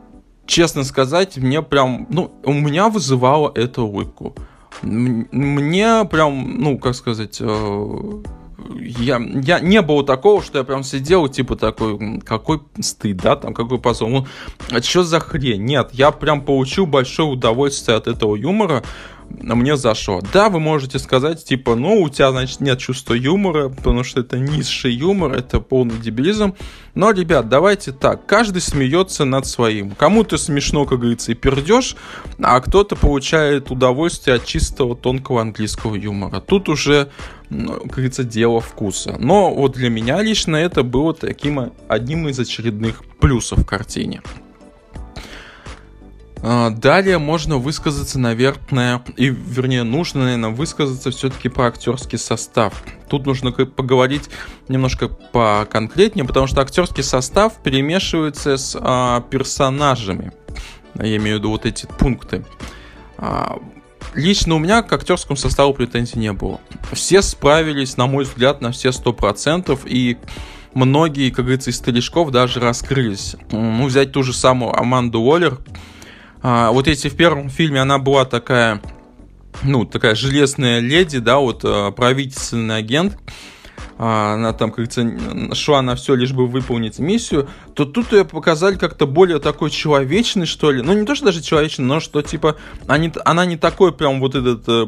честно 0.45 0.83
сказать, 0.83 1.37
мне 1.37 1.61
прям, 1.61 2.07
ну, 2.09 2.31
у 2.43 2.53
меня 2.53 2.89
вызывало 2.89 3.51
это 3.55 3.81
улыбку. 3.81 4.35
Мне 4.81 6.05
прям, 6.05 6.59
ну, 6.59 6.77
как 6.77 6.95
сказать, 6.95 7.37
э, 7.39 8.23
я, 8.79 9.21
я 9.43 9.59
не 9.59 9.81
было 9.81 10.05
такого, 10.05 10.41
что 10.41 10.57
я 10.57 10.63
прям 10.63 10.83
сидел, 10.83 11.27
типа 11.27 11.55
такой, 11.55 12.19
какой 12.21 12.61
стыд, 12.81 13.17
да, 13.17 13.35
там, 13.35 13.53
какой 13.53 13.79
позор. 13.79 14.09
Ну, 14.09 14.27
а 14.71 14.81
что 14.81 15.03
за 15.03 15.19
хрень? 15.19 15.63
Нет, 15.63 15.89
я 15.93 16.11
прям 16.11 16.41
получил 16.41 16.85
большое 16.85 17.29
удовольствие 17.29 17.97
от 17.97 18.07
этого 18.07 18.35
юмора 18.35 18.83
мне 19.41 19.77
зашло. 19.77 20.21
Да, 20.33 20.49
вы 20.49 20.59
можете 20.59 20.99
сказать, 20.99 21.43
типа, 21.43 21.75
ну, 21.75 22.01
у 22.01 22.09
тебя, 22.09 22.31
значит, 22.31 22.61
нет 22.61 22.79
чувства 22.79 23.13
юмора, 23.13 23.69
потому 23.69 24.03
что 24.03 24.21
это 24.21 24.37
низший 24.37 24.93
юмор, 24.93 25.33
это 25.33 25.59
полный 25.59 25.97
дебилизм. 25.97 26.55
Но, 26.95 27.11
ребят, 27.11 27.49
давайте 27.49 27.91
так, 27.91 28.25
каждый 28.25 28.61
смеется 28.61 29.25
над 29.25 29.47
своим. 29.47 29.91
Кому-то 29.91 30.37
смешно, 30.37 30.85
как 30.85 30.99
говорится, 30.99 31.31
и 31.31 31.35
пердешь, 31.35 31.95
а 32.41 32.59
кто-то 32.61 32.95
получает 32.95 33.71
удовольствие 33.71 34.35
от 34.35 34.45
чистого 34.45 34.95
тонкого 34.95 35.41
английского 35.41 35.95
юмора. 35.95 36.39
Тут 36.39 36.69
уже, 36.69 37.09
ну, 37.49 37.73
как 37.73 37.91
говорится, 37.91 38.23
дело 38.23 38.61
вкуса. 38.61 39.15
Но 39.19 39.53
вот 39.53 39.73
для 39.73 39.89
меня 39.89 40.21
лично 40.21 40.55
это 40.55 40.83
было 40.83 41.13
таким 41.13 41.71
одним 41.87 42.29
из 42.29 42.39
очередных 42.39 43.03
плюсов 43.19 43.59
в 43.59 43.65
картине. 43.65 44.21
А, 46.45 46.71
далее 46.71 47.19
можно 47.19 47.57
высказаться, 47.57 48.19
наверное, 48.19 49.01
и, 49.15 49.29
вернее, 49.29 49.83
нужно, 49.83 50.25
наверное, 50.25 50.49
высказаться 50.49 51.09
все-таки 51.09 51.47
про 51.47 51.67
актерский 51.67 52.17
состав. 52.17 52.83
Тут 53.07 53.25
нужно 53.25 53.53
поговорить 53.53 54.29
немножко 54.67 55.07
поконкретнее, 55.07 56.25
потому 56.25 56.47
что 56.47 56.59
актерский 56.59 57.03
состав 57.03 57.63
перемешивается 57.63 58.57
с 58.57 58.77
а, 58.77 59.21
персонажами. 59.21 60.33
Я 60.95 61.15
имею 61.15 61.37
в 61.37 61.39
виду 61.39 61.49
вот 61.51 61.65
эти 61.65 61.87
пункты. 61.97 62.45
А, 63.17 63.57
лично 64.13 64.55
у 64.55 64.59
меня 64.59 64.81
к 64.81 64.91
актерскому 64.91 65.37
составу 65.37 65.73
претензий 65.73 66.19
не 66.19 66.33
было. 66.33 66.59
Все 66.91 67.21
справились, 67.21 67.95
на 67.95 68.05
мой 68.05 68.25
взгляд, 68.25 68.59
на 68.59 68.73
все 68.73 68.91
сто 68.91 69.13
процентов, 69.13 69.83
и 69.85 70.17
многие, 70.73 71.29
как 71.29 71.45
говорится, 71.45 71.69
из 71.69 71.77
старичков 71.77 72.31
даже 72.31 72.59
раскрылись. 72.59 73.37
Ну, 73.53 73.85
взять 73.85 74.11
ту 74.11 74.23
же 74.23 74.33
самую 74.33 74.77
Аманду 74.77 75.21
Уоллер. 75.21 75.57
А, 76.43 76.71
вот 76.71 76.87
если 76.87 77.07
в 77.07 77.15
первом 77.15 77.49
фильме 77.49 77.81
она 77.81 77.97
была 77.99 78.25
такая, 78.25 78.81
ну, 79.63 79.85
такая 79.85 80.13
железная 80.13 80.79
леди, 80.79 81.19
да, 81.19 81.39
вот 81.39 81.61
а, 81.63 81.91
правительственный 81.91 82.77
агент, 82.77 83.17
она 83.97 84.53
там, 84.53 84.71
как 84.71 84.85
говорится, 84.85 85.55
шла 85.55 85.81
на 85.81 85.95
все, 85.95 86.15
лишь 86.15 86.33
бы 86.33 86.47
выполнить 86.47 86.99
миссию, 86.99 87.47
то 87.73 87.85
тут 87.85 88.11
ее 88.11 88.25
показали 88.25 88.75
как-то 88.75 89.05
более 89.07 89.39
такой 89.39 89.69
человечный, 89.69 90.45
что 90.45 90.71
ли. 90.71 90.81
Ну, 90.81 90.93
не 90.93 91.05
то, 91.05 91.15
что 91.15 91.25
даже 91.25 91.41
человечный, 91.41 91.85
но 91.85 91.99
что, 91.99 92.21
типа, 92.21 92.57
они, 92.87 93.11
она 93.25 93.45
не 93.45 93.57
такой 93.57 93.93
прям 93.93 94.19
вот 94.19 94.35
этот 94.35 94.63
э, 94.67 94.87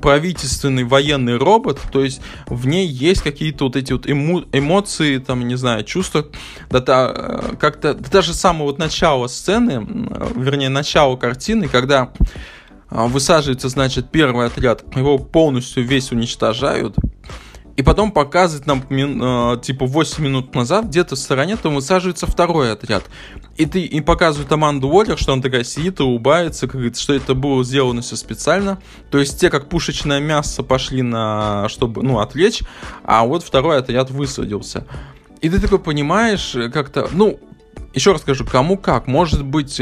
правительственный 0.00 0.84
военный 0.84 1.36
робот, 1.36 1.80
то 1.92 2.04
есть 2.04 2.20
в 2.46 2.66
ней 2.66 2.86
есть 2.86 3.22
какие-то 3.22 3.64
вот 3.64 3.76
эти 3.76 3.92
вот 3.92 4.08
эмо, 4.08 4.44
эмоции, 4.52 5.18
там, 5.18 5.46
не 5.46 5.56
знаю, 5.56 5.84
чувства. 5.84 6.26
Да, 6.70 6.82
э, 6.86 7.56
как-то, 7.58 7.94
да, 7.94 8.20
даже 8.20 8.34
самое 8.34 8.64
вот 8.64 8.78
начало 8.78 9.26
сцены, 9.28 9.86
вернее, 10.36 10.68
начало 10.68 11.16
картины, 11.16 11.68
когда 11.68 12.10
а, 12.88 13.06
высаживается, 13.06 13.68
значит, 13.68 14.10
первый 14.10 14.46
отряд, 14.46 14.84
его 14.94 15.18
полностью 15.18 15.84
весь 15.84 16.12
уничтожают, 16.12 16.96
и 17.80 17.82
потом 17.82 18.12
показывает 18.12 18.66
нам, 18.66 18.84
э, 18.90 19.56
типа, 19.62 19.86
8 19.86 20.22
минут 20.22 20.54
назад, 20.54 20.84
где-то 20.84 21.16
в 21.16 21.18
стороне, 21.18 21.56
там 21.56 21.76
высаживается 21.76 22.26
второй 22.26 22.72
отряд. 22.72 23.04
И 23.56 23.64
ты 23.64 23.80
и 23.80 24.02
показывает 24.02 24.52
Аманду 24.52 24.86
Уоллер, 24.88 25.16
что 25.16 25.32
он 25.32 25.40
такая 25.40 25.64
сидит 25.64 25.98
и 25.98 26.02
улыбается, 26.02 26.66
говорит, 26.66 26.98
что 26.98 27.14
это 27.14 27.32
было 27.32 27.64
сделано 27.64 28.02
все 28.02 28.16
специально. 28.16 28.82
То 29.10 29.16
есть 29.16 29.40
те, 29.40 29.48
как 29.48 29.70
пушечное 29.70 30.20
мясо, 30.20 30.62
пошли 30.62 31.00
на, 31.00 31.70
чтобы, 31.70 32.02
ну, 32.02 32.18
отвлечь, 32.18 32.60
а 33.02 33.24
вот 33.24 33.42
второй 33.42 33.78
отряд 33.78 34.10
высадился. 34.10 34.86
И 35.40 35.48
ты 35.48 35.58
такой 35.58 35.78
понимаешь, 35.78 36.54
э, 36.54 36.68
как-то, 36.68 37.08
ну, 37.12 37.40
еще 37.92 38.12
раз 38.12 38.20
скажу, 38.20 38.44
кому 38.44 38.76
как. 38.76 39.06
Может 39.06 39.44
быть, 39.44 39.76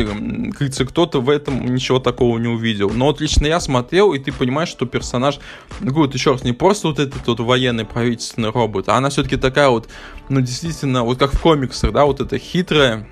кажется, 0.59 0.87
кто-то 0.87 1.21
в 1.21 1.29
этом 1.29 1.75
ничего 1.75 1.99
такого 1.99 2.38
не 2.38 2.49
увидел. 2.49 2.91
Но 2.91 3.07
вот 3.07 3.21
лично 3.21 3.47
я 3.47 3.61
смотрел, 3.61 4.15
и 4.15 4.19
ты 4.19 4.33
понимаешь, 4.33 4.69
что 4.69 4.87
персонаж, 4.87 5.38
ну, 5.81 5.93
вот 5.93 6.15
еще 6.15 6.33
раз, 6.33 6.45
не 6.45 6.53
просто 6.53 6.88
вот 6.88 6.99
этот 6.99 7.27
вот 7.27 7.41
военный 7.41 7.85
правительственный 7.85 8.50
робот, 8.50 8.88
а 8.88 8.97
она 8.97 9.11
все-таки 9.11 9.37
такая 9.37 9.69
вот, 9.69 9.88
ну, 10.29 10.41
действительно, 10.41 11.05
вот 11.05 11.19
как 11.19 11.35
в 11.35 11.41
комиксах, 11.41 11.93
да, 11.93 12.05
вот 12.05 12.21
эта 12.21 12.38
хитрая, 12.38 13.07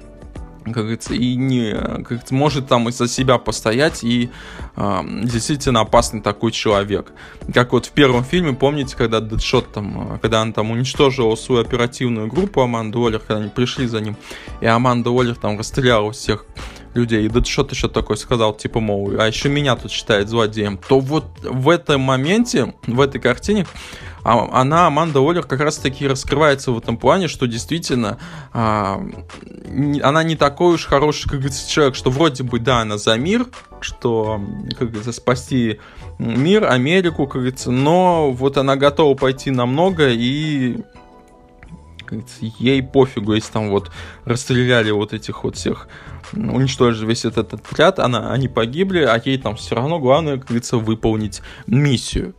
как 0.72 0.82
говорится, 0.82 1.14
и 1.14 1.36
не 1.36 1.72
как 2.04 2.30
может 2.30 2.68
там 2.68 2.88
из-за 2.88 3.08
себя 3.08 3.38
постоять, 3.38 4.04
и 4.04 4.30
э, 4.76 5.00
действительно 5.24 5.80
опасный 5.80 6.20
такой 6.20 6.52
человек. 6.52 7.12
Как 7.52 7.72
вот 7.72 7.86
в 7.86 7.90
первом 7.92 8.24
фильме, 8.24 8.52
помните, 8.52 8.96
когда 8.96 9.20
Дэдшот 9.20 9.72
там, 9.72 10.18
когда 10.20 10.42
он 10.42 10.52
там 10.52 10.70
уничтожил 10.70 11.36
свою 11.36 11.62
оперативную 11.62 12.28
группу 12.28 12.60
Аманды 12.60 12.98
Уоллер, 12.98 13.20
когда 13.20 13.40
они 13.40 13.48
пришли 13.48 13.86
за 13.86 14.00
ним, 14.00 14.16
и 14.60 14.66
Аманда 14.66 15.10
Уоллер 15.10 15.36
там 15.36 15.58
расстреляла 15.58 16.12
всех 16.12 16.46
людей, 16.96 17.24
и 17.24 17.28
Дэдшот 17.28 17.72
еще 17.72 17.88
такой 17.88 18.16
сказал, 18.16 18.54
типа, 18.54 18.80
мол, 18.80 19.12
а 19.18 19.26
еще 19.26 19.48
меня 19.48 19.76
тут 19.76 19.92
считает 19.92 20.28
злодеем, 20.28 20.78
то 20.88 20.98
вот 21.00 21.26
в 21.42 21.68
этом 21.68 22.00
моменте, 22.00 22.74
в 22.86 23.00
этой 23.00 23.20
картине, 23.20 23.66
а, 24.24 24.60
она, 24.60 24.88
Аманда 24.88 25.20
Уоллер, 25.20 25.44
как 25.44 25.60
раз-таки 25.60 26.08
раскрывается 26.08 26.72
в 26.72 26.78
этом 26.78 26.96
плане, 26.96 27.28
что 27.28 27.46
действительно 27.46 28.18
а, 28.52 29.00
она 30.02 30.24
не 30.24 30.34
такой 30.34 30.74
уж 30.74 30.86
хороший, 30.86 31.28
как 31.28 31.38
говорится, 31.38 31.70
человек, 31.70 31.94
что 31.94 32.10
вроде 32.10 32.42
бы, 32.42 32.58
да, 32.58 32.80
она 32.80 32.98
за 32.98 33.16
мир, 33.16 33.46
что, 33.80 34.40
как 34.70 34.88
говорится, 34.88 35.12
спасти 35.12 35.78
мир, 36.18 36.64
Америку, 36.64 37.26
как 37.26 37.36
говорится, 37.36 37.70
но 37.70 38.32
вот 38.32 38.56
она 38.56 38.74
готова 38.74 39.14
пойти 39.14 39.52
на 39.52 39.64
много 39.64 40.08
и 40.08 40.78
ей 42.40 42.82
пофигу, 42.82 43.34
если 43.34 43.52
там 43.52 43.70
вот 43.70 43.90
расстреляли 44.24 44.90
вот 44.90 45.12
этих 45.12 45.44
вот 45.44 45.56
всех, 45.56 45.88
уничтожили 46.32 47.06
весь 47.06 47.24
этот 47.24 47.54
отряд, 47.54 47.98
она, 47.98 48.32
они 48.32 48.48
погибли, 48.48 49.00
а 49.00 49.20
ей 49.24 49.38
там 49.38 49.56
все 49.56 49.74
равно 49.74 49.98
главное, 49.98 50.36
как 50.36 50.46
говорится, 50.46 50.76
выполнить 50.76 51.42
миссию. 51.66 52.34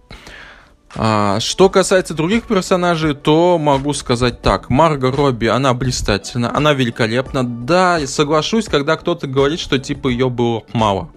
А, 0.95 1.39
что 1.39 1.69
касается 1.69 2.13
других 2.13 2.43
персонажей, 2.43 3.13
то 3.13 3.57
могу 3.57 3.93
сказать 3.93 4.41
так. 4.41 4.69
Марго 4.69 5.11
Робби, 5.11 5.45
она 5.45 5.73
блистательна, 5.73 6.55
она 6.55 6.73
великолепна. 6.73 7.43
Да, 7.43 7.99
соглашусь, 8.07 8.65
когда 8.65 8.95
кто-то 8.95 9.27
говорит, 9.27 9.59
что 9.59 9.77
типа 9.77 10.07
ее 10.07 10.29
было 10.29 10.63
мало. 10.73 11.09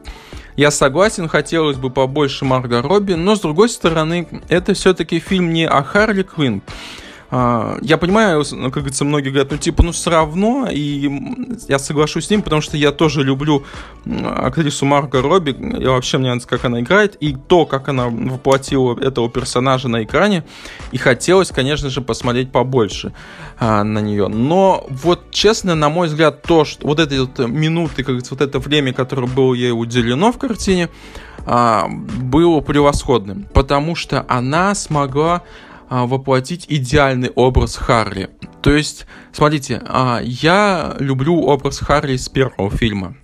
Я 0.57 0.71
согласен, 0.71 1.28
хотелось 1.28 1.78
бы 1.78 1.88
побольше 1.88 2.45
Марго 2.45 2.83
Робби, 2.83 3.14
но 3.14 3.37
с 3.37 3.40
другой 3.40 3.71
стороны, 3.71 4.28
это 4.49 4.75
все-таки 4.75 5.19
фильм 5.19 5.52
не 5.52 5.66
о 5.66 5.83
Харли 5.83 6.23
Квинн. 6.23 6.62
А, 7.30 7.78
я 7.80 7.96
понимаю, 7.96 8.44
ну, 8.50 8.64
как 8.64 8.82
говорится, 8.82 9.04
многие 9.04 9.28
говорят, 9.28 9.52
ну, 9.52 9.56
типа, 9.56 9.82
ну, 9.84 9.92
все 9.92 10.10
равно, 10.10 10.68
и 10.70 11.10
я 11.68 11.78
соглашусь 11.78 12.26
с 12.26 12.30
ним, 12.30 12.42
потому 12.42 12.60
что 12.60 12.76
я 12.76 12.90
тоже 12.90 13.22
люблю 13.22 13.64
актрису 14.25 14.84
Марго 14.84 15.22
Робби, 15.22 15.50
и 15.50 15.87
вообще 15.87 16.18
мне 16.18 16.26
нравится, 16.28 16.49
как 16.49 16.64
она 16.64 16.80
играет, 16.80 17.16
и 17.20 17.34
то, 17.34 17.66
как 17.66 17.88
она 17.88 18.08
воплотила 18.08 18.99
этого 19.00 19.30
персонажа 19.30 19.88
на 19.88 20.02
экране, 20.02 20.44
и 20.90 20.99
хотелось, 20.99 21.50
конечно 21.50 21.88
же, 21.88 22.00
посмотреть 22.00 22.50
побольше 22.50 23.12
а, 23.60 23.84
на 23.84 24.00
нее. 24.00 24.26
Но 24.26 24.84
вот, 24.88 25.30
честно, 25.30 25.76
на 25.76 25.88
мой 25.88 26.08
взгляд, 26.08 26.42
то, 26.42 26.64
что 26.64 26.87
вот 26.87 26.99
эти 26.99 27.18
вот 27.18 27.38
минуты, 27.38 27.96
как 27.96 28.06
говорится, 28.06 28.34
вот 28.34 28.40
это 28.40 28.58
время, 28.58 28.92
которое 28.92 29.28
было 29.28 29.54
ей 29.54 29.70
уделено 29.70 30.32
в 30.32 30.38
картине, 30.38 30.88
а, 31.46 31.88
было 31.88 32.60
превосходным, 32.60 33.46
потому 33.54 33.94
что 33.94 34.25
она 34.28 34.75
смогла 34.75 35.42
воплотить 35.90 36.66
идеальный 36.68 37.30
образ 37.30 37.76
Харли. 37.76 38.30
То 38.62 38.73
есть, 38.73 39.06
смотрите, 39.32 39.82
а, 39.87 40.20
я 40.23 40.97
люблю 40.99 41.42
образ 41.42 41.80
Харли 41.80 42.16
с 42.16 42.28
первого 42.28 42.70
фильма. 42.70 43.16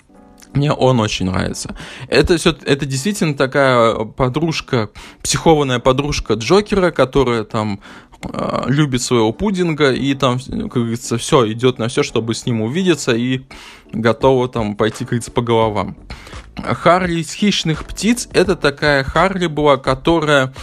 Мне 0.52 0.72
он 0.72 1.00
очень 1.00 1.26
нравится. 1.26 1.76
Это 2.08 2.38
все, 2.38 2.56
это 2.64 2.86
действительно 2.86 3.34
такая 3.34 3.94
подружка, 3.94 4.90
психованная 5.22 5.78
подружка 5.78 6.34
Джокера, 6.34 6.90
которая 6.90 7.44
там 7.44 7.80
э, 8.22 8.62
любит 8.66 9.02
своего 9.02 9.32
пудинга 9.32 9.92
и 9.92 10.14
там, 10.14 10.38
как 10.38 10.72
говорится, 10.72 11.18
все 11.18 11.52
идет 11.52 11.78
на 11.78 11.88
все, 11.88 12.02
чтобы 12.02 12.34
с 12.34 12.46
ним 12.46 12.62
увидеться 12.62 13.14
и 13.14 13.42
готова 13.92 14.48
там 14.48 14.76
пойти, 14.76 15.00
как 15.00 15.08
говорится, 15.08 15.30
по 15.30 15.42
головам. 15.42 15.96
Харли 16.56 17.20
из 17.20 17.32
хищных 17.34 17.84
птиц 17.84 18.28
это 18.32 18.56
такая 18.56 19.04
Харли 19.04 19.48
была, 19.48 19.76
которая 19.76 20.54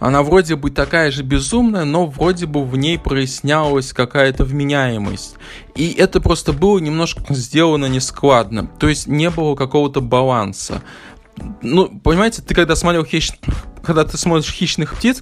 она 0.00 0.22
вроде 0.22 0.56
бы 0.56 0.70
такая 0.70 1.10
же 1.10 1.22
безумная, 1.22 1.84
но 1.84 2.06
вроде 2.06 2.46
бы 2.46 2.64
в 2.64 2.76
ней 2.76 2.98
прояснялась 2.98 3.92
какая-то 3.92 4.44
вменяемость. 4.44 5.36
И 5.76 5.92
это 5.92 6.20
просто 6.20 6.52
было 6.52 6.78
немножко 6.78 7.34
сделано 7.34 7.86
нескладно. 7.86 8.66
То 8.78 8.88
есть 8.88 9.06
не 9.06 9.30
было 9.30 9.54
какого-то 9.54 10.00
баланса 10.00 10.82
ну, 11.62 11.88
понимаете, 12.00 12.42
ты 12.42 12.54
когда 12.54 12.76
смотрел 12.76 13.04
хищ... 13.04 13.32
когда 13.82 14.04
ты 14.04 14.16
смотришь 14.16 14.52
хищных 14.52 14.94
птиц, 14.94 15.20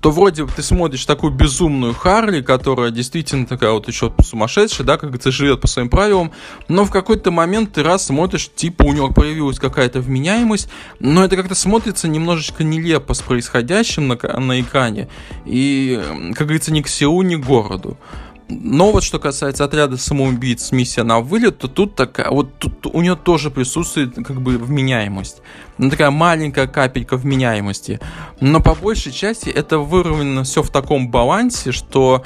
то 0.00 0.10
вроде 0.10 0.46
ты 0.46 0.62
смотришь 0.62 1.04
такую 1.04 1.32
безумную 1.32 1.94
Харли, 1.94 2.42
которая 2.42 2.90
действительно 2.90 3.46
такая 3.46 3.72
вот 3.72 3.88
еще 3.88 4.12
сумасшедшая, 4.22 4.86
да, 4.86 4.96
как 4.98 5.18
ты 5.18 5.30
живет 5.30 5.60
по 5.60 5.66
своим 5.66 5.88
правилам, 5.88 6.32
но 6.68 6.84
в 6.84 6.90
какой-то 6.90 7.30
момент 7.30 7.72
ты 7.72 7.82
раз 7.82 8.06
смотришь, 8.06 8.50
типа 8.54 8.84
у 8.84 8.92
него 8.92 9.10
появилась 9.10 9.58
какая-то 9.58 10.00
вменяемость, 10.00 10.68
но 11.00 11.24
это 11.24 11.36
как-то 11.36 11.54
смотрится 11.54 12.08
немножечко 12.08 12.64
нелепо 12.64 13.14
с 13.14 13.22
происходящим 13.22 14.08
на, 14.08 14.16
на 14.40 14.60
экране, 14.60 15.08
и, 15.44 16.02
как 16.34 16.46
говорится, 16.46 16.72
ни 16.72 16.82
к 16.82 16.88
селу, 16.88 17.22
ни 17.22 17.36
к 17.36 17.44
городу. 17.44 17.98
Но 18.48 18.92
вот 18.92 19.02
что 19.02 19.18
касается 19.18 19.64
отряда 19.64 19.96
самоубийц 19.96 20.70
миссия 20.70 21.02
на 21.02 21.20
вылет, 21.20 21.58
то 21.58 21.68
тут 21.68 21.94
такая, 21.94 22.30
вот 22.30 22.58
тут 22.58 22.86
у 22.86 23.00
нее 23.00 23.16
тоже 23.16 23.50
присутствует 23.50 24.14
как 24.14 24.42
бы 24.42 24.58
вменяемость. 24.58 25.40
Ну, 25.78 25.90
такая 25.90 26.10
маленькая 26.10 26.66
капелька 26.66 27.16
вменяемости. 27.16 28.00
Но 28.40 28.60
по 28.60 28.74
большей 28.74 29.12
части 29.12 29.48
это 29.48 29.78
выровнено 29.78 30.44
все 30.44 30.62
в 30.62 30.70
таком 30.70 31.10
балансе, 31.10 31.72
что 31.72 32.22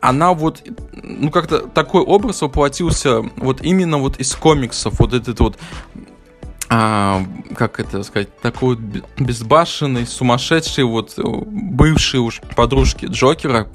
она 0.00 0.34
вот, 0.34 0.62
ну 0.92 1.30
как-то 1.30 1.60
такой 1.60 2.02
образ 2.02 2.42
воплотился 2.42 3.22
вот 3.36 3.62
именно 3.62 3.98
вот 3.98 4.18
из 4.18 4.34
комиксов, 4.34 4.98
вот 4.98 5.14
этот 5.14 5.40
вот 5.40 5.58
а, 6.68 7.24
как 7.54 7.78
это 7.78 8.02
сказать, 8.02 8.36
такой 8.40 8.76
безбашенный, 9.18 10.04
сумасшедший, 10.06 10.84
вот 10.84 11.14
бывший 11.16 12.18
уж 12.18 12.40
подружки 12.56 13.06
Джокера, 13.06 13.68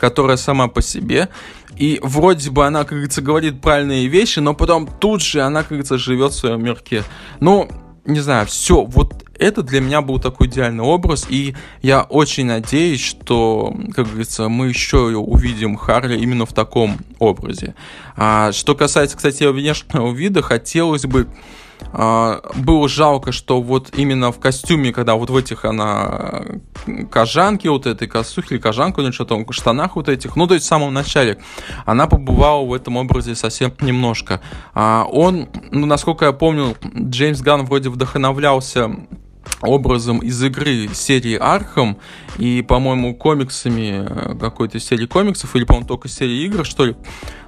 которая 0.00 0.36
сама 0.36 0.68
по 0.68 0.82
себе. 0.82 1.28
И 1.76 2.00
вроде 2.02 2.50
бы 2.50 2.66
она, 2.66 2.80
как 2.80 2.92
говорится, 2.92 3.22
говорит 3.22 3.60
правильные 3.60 4.06
вещи, 4.08 4.40
но 4.40 4.54
потом 4.54 4.86
тут 4.86 5.22
же 5.22 5.42
она, 5.42 5.60
как 5.60 5.70
говорится, 5.70 5.98
живет 5.98 6.32
в 6.32 6.36
своем 6.36 6.64
мирке. 6.64 7.04
Ну, 7.38 7.68
не 8.04 8.20
знаю, 8.20 8.46
все, 8.46 8.82
вот 8.82 9.24
это 9.38 9.62
для 9.62 9.80
меня 9.80 10.02
был 10.02 10.18
такой 10.18 10.48
идеальный 10.48 10.84
образ, 10.84 11.26
и 11.28 11.54
я 11.80 12.02
очень 12.02 12.46
надеюсь, 12.46 13.00
что, 13.00 13.74
как 13.94 14.08
говорится, 14.08 14.48
мы 14.48 14.68
еще 14.68 15.16
увидим 15.16 15.76
Харли 15.76 16.18
именно 16.18 16.44
в 16.44 16.52
таком 16.52 16.98
образе. 17.18 17.74
А, 18.16 18.52
что 18.52 18.74
касается, 18.74 19.16
кстати, 19.16 19.44
внешнего 19.44 20.12
вида, 20.12 20.42
хотелось 20.42 21.06
бы 21.06 21.26
было 21.92 22.88
жалко, 22.88 23.32
что 23.32 23.60
вот 23.60 23.90
именно 23.96 24.32
в 24.32 24.38
костюме, 24.38 24.92
когда 24.92 25.14
вот 25.14 25.30
в 25.30 25.36
этих 25.36 25.64
она 25.64 26.44
кожанке 27.10 27.70
вот 27.70 27.86
этой 27.86 28.06
косухе 28.06 28.54
или 28.54 28.60
кожанка, 28.60 29.02
или 29.02 29.10
что-то, 29.10 29.44
штанах 29.50 29.96
вот 29.96 30.08
этих, 30.08 30.36
ну, 30.36 30.46
то 30.46 30.54
есть 30.54 30.66
в 30.66 30.68
самом 30.68 30.94
начале, 30.94 31.38
она 31.86 32.06
побывала 32.06 32.64
в 32.64 32.72
этом 32.72 32.96
образе 32.96 33.34
совсем 33.34 33.72
немножко. 33.80 34.40
А 34.74 35.04
он, 35.10 35.48
ну, 35.70 35.86
насколько 35.86 36.26
я 36.26 36.32
помню, 36.32 36.76
Джеймс 36.96 37.40
Ган 37.40 37.64
вроде 37.64 37.88
вдохновлялся 37.88 38.90
образом 39.62 40.18
из 40.18 40.42
игры 40.42 40.88
серии 40.92 41.36
Архам 41.36 41.98
и, 42.38 42.62
по-моему, 42.62 43.14
комиксами 43.14 44.06
э, 44.06 44.38
какой-то 44.38 44.78
серии 44.80 45.06
комиксов, 45.06 45.54
или, 45.56 45.64
по-моему, 45.64 45.86
только 45.86 46.08
серии 46.08 46.44
игр, 46.44 46.64
что 46.64 46.86
ли. 46.86 46.96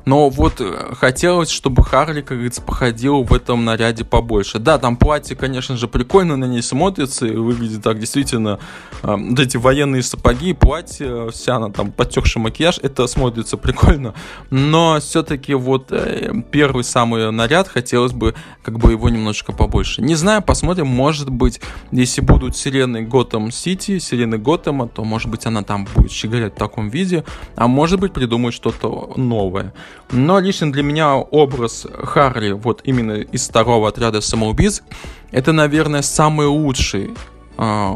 Но 0.04 0.28
вот 0.28 0.61
э, 0.61 0.94
хотелось, 0.94 1.50
чтобы 1.50 1.85
Харли, 1.85 2.21
как 2.21 2.38
говорится, 2.38 2.62
походила 2.62 3.23
в 3.23 3.32
этом 3.32 3.64
наряде 3.64 4.04
побольше. 4.04 4.59
Да, 4.59 4.78
там 4.78 4.97
платье, 4.97 5.37
конечно 5.37 5.76
же, 5.76 5.88
прикольно 5.88 6.37
на 6.37 6.47
ней 6.47 6.62
смотрится 6.62 7.26
и 7.26 7.37
выглядит 7.37 7.82
так 7.82 7.99
действительно. 7.99 8.59
Э, 9.02 9.16
вот 9.16 9.38
эти 9.38 9.56
военные 9.56 10.02
сапоги, 10.02 10.52
платье, 10.52 11.30
вся 11.30 11.56
она 11.56 11.71
там 11.71 11.92
потекший 11.92 12.42
макияж, 12.42 12.78
это 12.82 13.06
смотрится 13.06 13.56
прикольно. 13.56 14.14
Но 14.50 14.99
все-таки 15.00 15.54
вот 15.54 15.88
э, 15.90 16.32
первый 16.50 16.85
самый 16.85 17.30
наряд 17.30 17.68
хотелось 17.68 18.12
бы 18.12 18.35
как 18.62 18.78
бы 18.78 18.92
его 18.92 19.09
немножечко 19.09 19.52
побольше. 19.52 20.02
Не 20.02 20.14
знаю, 20.14 20.42
посмотрим, 20.42 20.87
может 20.87 21.30
быть, 21.30 21.61
если 21.90 22.21
будут 22.21 22.56
сирены 22.56 23.02
Готэм 23.02 23.50
Сити, 23.50 23.99
сирены 23.99 24.38
Готэма, 24.38 24.88
то 24.88 25.04
может 25.04 25.30
быть 25.30 25.47
она 25.47 25.62
там 25.62 25.87
будет 25.94 26.11
щеголять 26.11 26.54
в 26.54 26.59
таком 26.59 26.88
виде, 26.88 27.25
а 27.56 27.68
может 27.68 28.00
быть 28.00 28.12
придумают 28.12 28.54
что-то 28.54 29.12
новое. 29.16 29.73
Но 30.11 30.40
лично 30.40 30.70
для 30.70 30.82
меня 30.82 31.16
образ 31.16 31.87
Харли, 31.92 32.52
вот 32.52 32.82
именно 32.84 33.12
из 33.12 33.49
второго 33.49 33.88
отряда 33.88 34.20
самоубийц, 34.20 34.82
это, 35.30 35.52
наверное, 35.52 36.02
самый 36.02 36.46
лучший 36.46 37.14
э, 37.56 37.94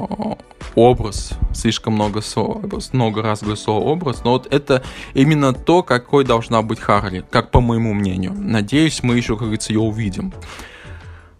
образ, 0.75 1.31
слишком 1.55 1.95
много 1.95 2.23
слов, 2.23 2.63
много 2.93 3.23
раз 3.23 3.41
говорю 3.41 3.57
слово 3.57 3.85
образ, 3.85 4.23
но 4.25 4.33
вот 4.33 4.47
это 4.51 4.83
именно 5.15 5.53
то, 5.53 5.83
какой 5.83 6.25
должна 6.25 6.63
быть 6.63 6.81
Харли, 6.81 7.25
как 7.31 7.51
по 7.51 7.61
моему 7.61 7.93
мнению. 7.95 8.33
Надеюсь, 8.35 9.03
мы 9.03 9.17
еще, 9.17 9.35
как 9.35 9.45
говорится, 9.45 9.73
ее 9.73 9.81
увидим. 9.81 10.33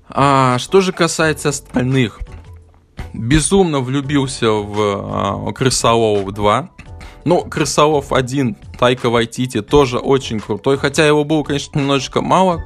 А, 0.09 0.59
что 0.59 0.81
же 0.81 0.93
касается 0.93 1.51
остальных, 1.51 2.21
безумно 3.13 3.81
влюбился 3.81 4.51
в 4.51 4.77
а, 4.79 5.53
Крысолова 5.53 6.31
2. 6.33 6.71
Ну, 7.25 7.41
Крысолов 7.43 8.13
1 8.13 8.57
Тайка 8.79 9.11
Вайтити 9.11 9.63
тоже 9.63 9.99
очень 9.99 10.41
крутой, 10.41 10.77
хотя 10.79 11.07
его 11.07 11.25
было, 11.25 11.43
конечно, 11.43 11.79
немножечко 11.79 12.21
мало, 12.21 12.65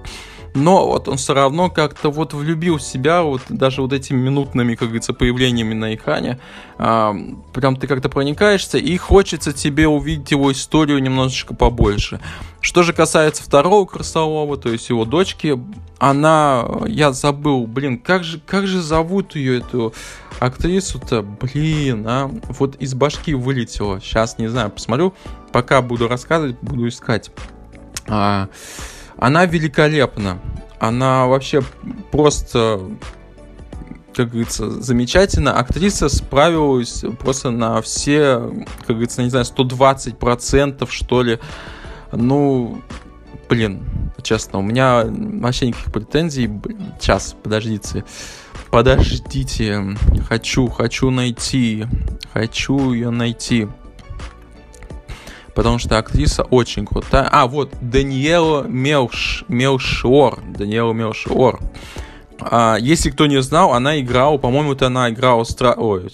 но 0.54 0.86
вот 0.86 1.08
он 1.08 1.16
все 1.16 1.34
равно 1.34 1.70
как-то 1.70 2.10
вот 2.10 2.34
влюбил 2.34 2.78
себя, 2.78 3.22
вот 3.22 3.42
даже 3.48 3.82
вот 3.82 3.92
этими 3.92 4.18
минутными, 4.18 4.74
как 4.74 4.88
говорится, 4.88 5.12
появлениями 5.12 5.74
на 5.74 5.94
экране, 5.94 6.40
а, 6.78 7.14
прям 7.52 7.76
ты 7.76 7.86
как-то 7.86 8.08
проникаешься, 8.08 8.78
и 8.78 8.96
хочется 8.96 9.52
тебе 9.52 9.86
увидеть 9.88 10.30
его 10.30 10.50
историю 10.52 11.00
немножечко 11.00 11.54
побольше. 11.54 12.20
Что 12.60 12.82
же 12.82 12.92
касается 12.92 13.42
второго 13.42 13.86
Красолова, 13.86 14.56
то 14.56 14.70
есть 14.70 14.88
его 14.90 15.04
дочки, 15.04 15.58
она, 15.98 16.66
я 16.86 17.12
забыл, 17.12 17.66
блин, 17.66 17.98
как 17.98 18.24
же, 18.24 18.40
как 18.40 18.66
же 18.66 18.82
зовут 18.82 19.36
ее, 19.36 19.58
эту 19.58 19.94
актрису-то, 20.40 21.22
блин, 21.22 22.06
а, 22.08 22.30
вот 22.58 22.76
из 22.76 22.94
башки 22.94 23.34
вылетела, 23.34 24.00
сейчас 24.00 24.38
не 24.38 24.48
знаю, 24.48 24.70
посмотрю, 24.70 25.14
пока 25.52 25.82
буду 25.82 26.08
рассказывать, 26.08 26.56
буду 26.60 26.88
искать. 26.88 27.30
А, 28.08 28.48
она 29.20 29.44
великолепна. 29.44 30.38
Она 30.80 31.26
вообще 31.26 31.62
просто, 32.10 32.80
как 34.14 34.30
говорится, 34.30 34.70
замечательно. 34.80 35.52
Актриса 35.52 36.08
справилась 36.08 37.04
просто 37.18 37.50
на 37.50 37.82
все, 37.82 38.38
как 38.86 38.96
говорится, 38.96 39.22
не 39.22 39.28
знаю, 39.28 39.44
120% 39.44 40.88
что 40.90 41.22
ли. 41.22 41.38
Ну, 42.12 42.80
блин, 43.48 43.82
честно, 44.22 44.58
у 44.58 44.62
меня 44.62 45.04
вообще 45.04 45.68
никаких 45.68 45.92
претензий. 45.92 46.46
Блин, 46.46 46.94
сейчас, 46.98 47.36
подождите. 47.42 48.04
Подождите. 48.70 49.84
Хочу, 50.28 50.68
хочу 50.68 51.10
найти. 51.10 51.84
Хочу 52.32 52.94
ее 52.94 53.10
найти 53.10 53.68
потому 55.60 55.78
что 55.78 55.98
актриса 55.98 56.42
очень 56.44 56.86
крутая. 56.86 57.28
А, 57.30 57.46
вот, 57.46 57.74
Даниэла 57.82 58.62
Мелш, 58.66 59.44
Мелшор. 59.48 60.40
Даниэла 60.56 60.94
Мелшор. 60.94 61.60
А, 62.40 62.78
если 62.80 63.10
кто 63.10 63.26
не 63.26 63.42
знал, 63.42 63.74
она 63.74 64.00
играла, 64.00 64.38
по-моему, 64.38 64.72
это 64.72 64.86
она 64.86 65.10
играла 65.10 65.44
стра... 65.44 65.74
Ой, 65.76 66.08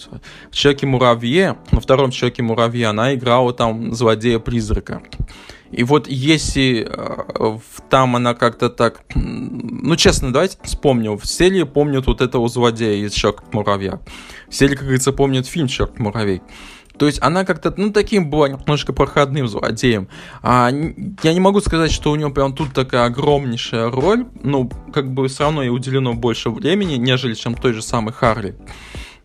в 0.50 0.56
Человеке-муравье, 0.56 1.58
на 1.70 1.80
втором 1.80 2.10
Человеке-муравье 2.10 2.88
она 2.88 3.14
играла 3.14 3.52
там 3.52 3.94
злодея-призрака. 3.94 5.00
И 5.70 5.84
вот 5.84 6.08
если 6.08 6.88
э, 6.90 7.58
там 7.88 8.16
она 8.16 8.34
как-то 8.34 8.68
так... 8.68 9.02
Ну, 9.14 9.94
честно, 9.94 10.32
давайте 10.32 10.58
вспомню. 10.64 11.16
В 11.16 11.24
серии 11.24 11.62
помнят 11.62 12.08
вот 12.08 12.20
этого 12.20 12.48
злодея 12.48 13.06
из 13.06 13.12
Человека-муравья. 13.12 14.00
В 14.48 14.54
серии, 14.56 14.74
как 14.74 14.86
говорится, 14.86 15.12
помнят 15.12 15.46
фильм 15.46 15.68
Человек-муравей. 15.68 16.42
То 16.98 17.06
есть 17.06 17.18
она 17.22 17.44
как-то, 17.44 17.72
ну, 17.76 17.90
таким 17.90 18.30
была 18.30 18.48
немножко 18.48 18.92
проходным 18.92 19.48
злодеем. 19.48 20.08
А, 20.42 20.70
я 21.22 21.34
не 21.34 21.40
могу 21.40 21.60
сказать, 21.60 21.92
что 21.92 22.10
у 22.10 22.16
него 22.16 22.30
прям 22.30 22.54
тут 22.54 22.72
такая 22.72 23.06
огромнейшая 23.06 23.90
роль. 23.90 24.26
Ну, 24.42 24.70
как 24.92 25.12
бы 25.12 25.28
все 25.28 25.44
равно 25.44 25.62
ей 25.62 25.70
уделено 25.70 26.14
больше 26.14 26.50
времени, 26.50 26.94
нежели 26.94 27.34
чем 27.34 27.54
той 27.54 27.72
же 27.72 27.82
самой 27.82 28.12
Харли. 28.12 28.56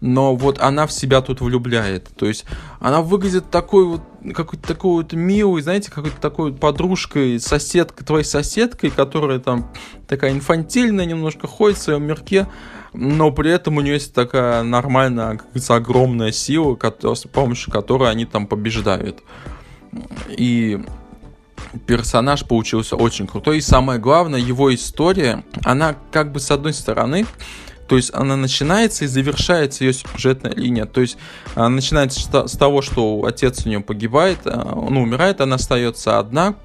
Но 0.02 0.36
вот 0.36 0.60
она 0.60 0.88
в 0.88 0.92
себя 0.92 1.22
тут 1.22 1.42
влюбляет. 1.42 2.10
То 2.18 2.26
есть 2.26 2.46
она 2.80 3.02
выглядит 3.02 3.52
такой 3.52 3.86
вот, 3.86 4.02
какой-то 4.34 4.68
такой 4.68 5.04
вот 5.04 5.14
милой, 5.14 5.62
знаете, 5.62 5.92
какой-то 5.92 6.18
такой 6.22 6.54
подружкой, 6.54 7.40
соседкой, 7.40 8.06
твоей 8.06 8.26
соседкой, 8.26 8.92
которая 8.92 9.40
там 9.40 9.72
такая 10.08 10.32
инфантильная 10.32 11.06
немножко, 11.06 11.48
ходит 11.48 11.78
в 11.78 11.82
своем 11.82 12.04
мирке 12.04 12.48
но 12.94 13.32
при 13.32 13.52
этом 13.52 13.78
у 13.78 13.82
нее 13.82 13.94
есть 13.94 14.14
такая 14.14 14.64
нормальная, 14.64 15.38
как 15.38 15.46
говорится, 15.46 15.76
огромная 15.76 16.32
сила, 16.32 16.78
с 17.16 17.22
помощью 17.22 17.72
которой 17.72 18.10
они 18.10 18.26
там 18.26 18.48
побеждают. 18.48 19.24
И 20.30 20.80
персонаж 21.86 22.46
получился 22.46 22.98
очень 22.98 23.28
крутой. 23.28 23.60
И 23.60 23.62
самое 23.62 24.00
главное, 24.00 24.40
его 24.40 24.74
история, 24.74 25.46
она 25.64 25.96
как 26.12 26.34
бы 26.34 26.40
с 26.42 26.52
одной 26.52 26.74
стороны, 26.74 27.26
то 27.92 27.98
есть 27.98 28.12
она 28.14 28.38
начинается 28.38 29.04
и 29.04 29.08
завершается 29.08 29.84
ее 29.84 29.92
сюжетная 29.92 30.54
линия. 30.54 30.86
То 30.86 31.02
есть 31.02 31.18
она 31.56 31.68
начинается 31.68 32.48
с 32.48 32.52
того, 32.54 32.82
что 32.82 33.26
отец 33.26 33.66
у 33.66 33.70
нее 33.70 33.82
погибает, 33.82 34.38
а, 34.46 34.64
ну, 34.90 35.02
умирает, 35.02 35.42
она 35.42 35.58
остается 35.58 36.18
одна 36.18 36.56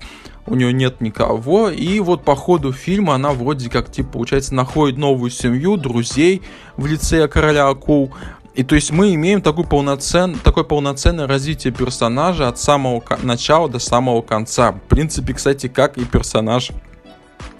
у 0.47 0.55
нее 0.55 0.73
нет 0.73 1.01
никого, 1.01 1.71
и 1.71 1.99
вот 1.99 2.23
по 2.23 2.37
ходу 2.37 2.73
фильма 2.73 3.17
она 3.17 3.33
вроде 3.33 3.69
как, 3.69 3.91
типа, 3.91 4.11
получается, 4.11 4.55
находит 4.55 4.97
новую 4.97 5.33
семью, 5.33 5.77
друзей 5.77 6.43
в 6.77 6.87
лице 6.87 7.27
короля 7.27 7.67
акул, 7.67 8.12
и 8.55 8.62
то 8.62 8.77
есть 8.77 8.93
мы 8.93 9.12
имеем 9.15 9.43
такой 9.43 9.65
полноцен, 9.65 10.37
такое 10.37 10.62
полноценное 10.62 11.27
развитие 11.27 11.73
персонажа 11.73 12.47
от 12.47 12.61
самого 12.61 13.03
начала 13.23 13.69
до 13.69 13.81
самого 13.81 14.23
конца. 14.23 14.71
В 14.71 14.81
принципе, 14.83 15.35
кстати, 15.35 15.67
как 15.67 15.99
и 15.99 16.05
персонаж 16.05 16.71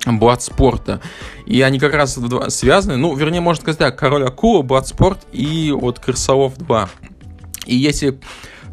Бладспорта. 0.07 1.01
И 1.47 1.61
они 1.63 1.79
как 1.79 1.95
раз 1.95 2.19
связаны, 2.49 2.97
ну, 2.97 3.15
вернее, 3.15 3.41
можно 3.41 3.63
сказать 3.63 3.79
так, 3.79 3.99
Король 3.99 4.25
Акула, 4.25 4.63
Бладспорт 4.63 5.27
и 5.33 5.73
вот 5.73 5.99
Крысолов 5.99 6.57
2. 6.57 6.89
И 7.67 7.77
если 7.77 8.19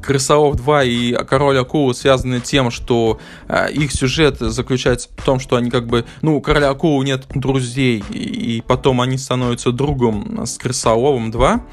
Крысолов 0.03 0.57
2 0.57 0.83
и 0.83 1.13
Король 1.25 1.57
Акулы 1.57 1.95
связаны 1.95 2.41
тем, 2.41 2.69
что 2.69 3.19
э, 3.47 3.71
их 3.71 3.91
сюжет 3.91 4.37
заключается 4.39 5.09
в 5.15 5.23
том, 5.23 5.39
что 5.39 5.55
они 5.55 5.71
как 5.71 5.87
бы, 5.87 6.05
ну, 6.21 6.37
у 6.37 6.41
Короля 6.41 6.69
Акулы 6.69 7.05
нет 7.05 7.25
друзей, 7.33 8.03
и, 8.09 8.57
и 8.57 8.61
потом 8.61 9.01
они 9.01 9.17
становятся 9.17 9.71
другом 9.71 10.45
с 10.45 10.57
Крысоловым 10.57 11.31
2 11.31 11.65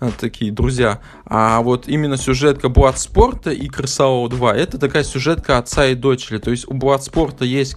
э, 0.00 0.10
такие 0.18 0.50
друзья. 0.50 1.00
А 1.24 1.60
вот 1.62 1.88
именно 1.88 2.16
сюжетка 2.16 2.68
Бладспорта 2.68 3.52
и 3.52 3.68
Крысолова 3.68 4.28
2 4.28 4.56
это 4.56 4.78
такая 4.78 5.04
сюжетка 5.04 5.58
отца 5.58 5.86
и 5.86 5.94
дочери. 5.94 6.38
То 6.38 6.50
есть 6.50 6.68
у 6.68 6.74
Бладспорта 6.74 7.44
есть 7.44 7.76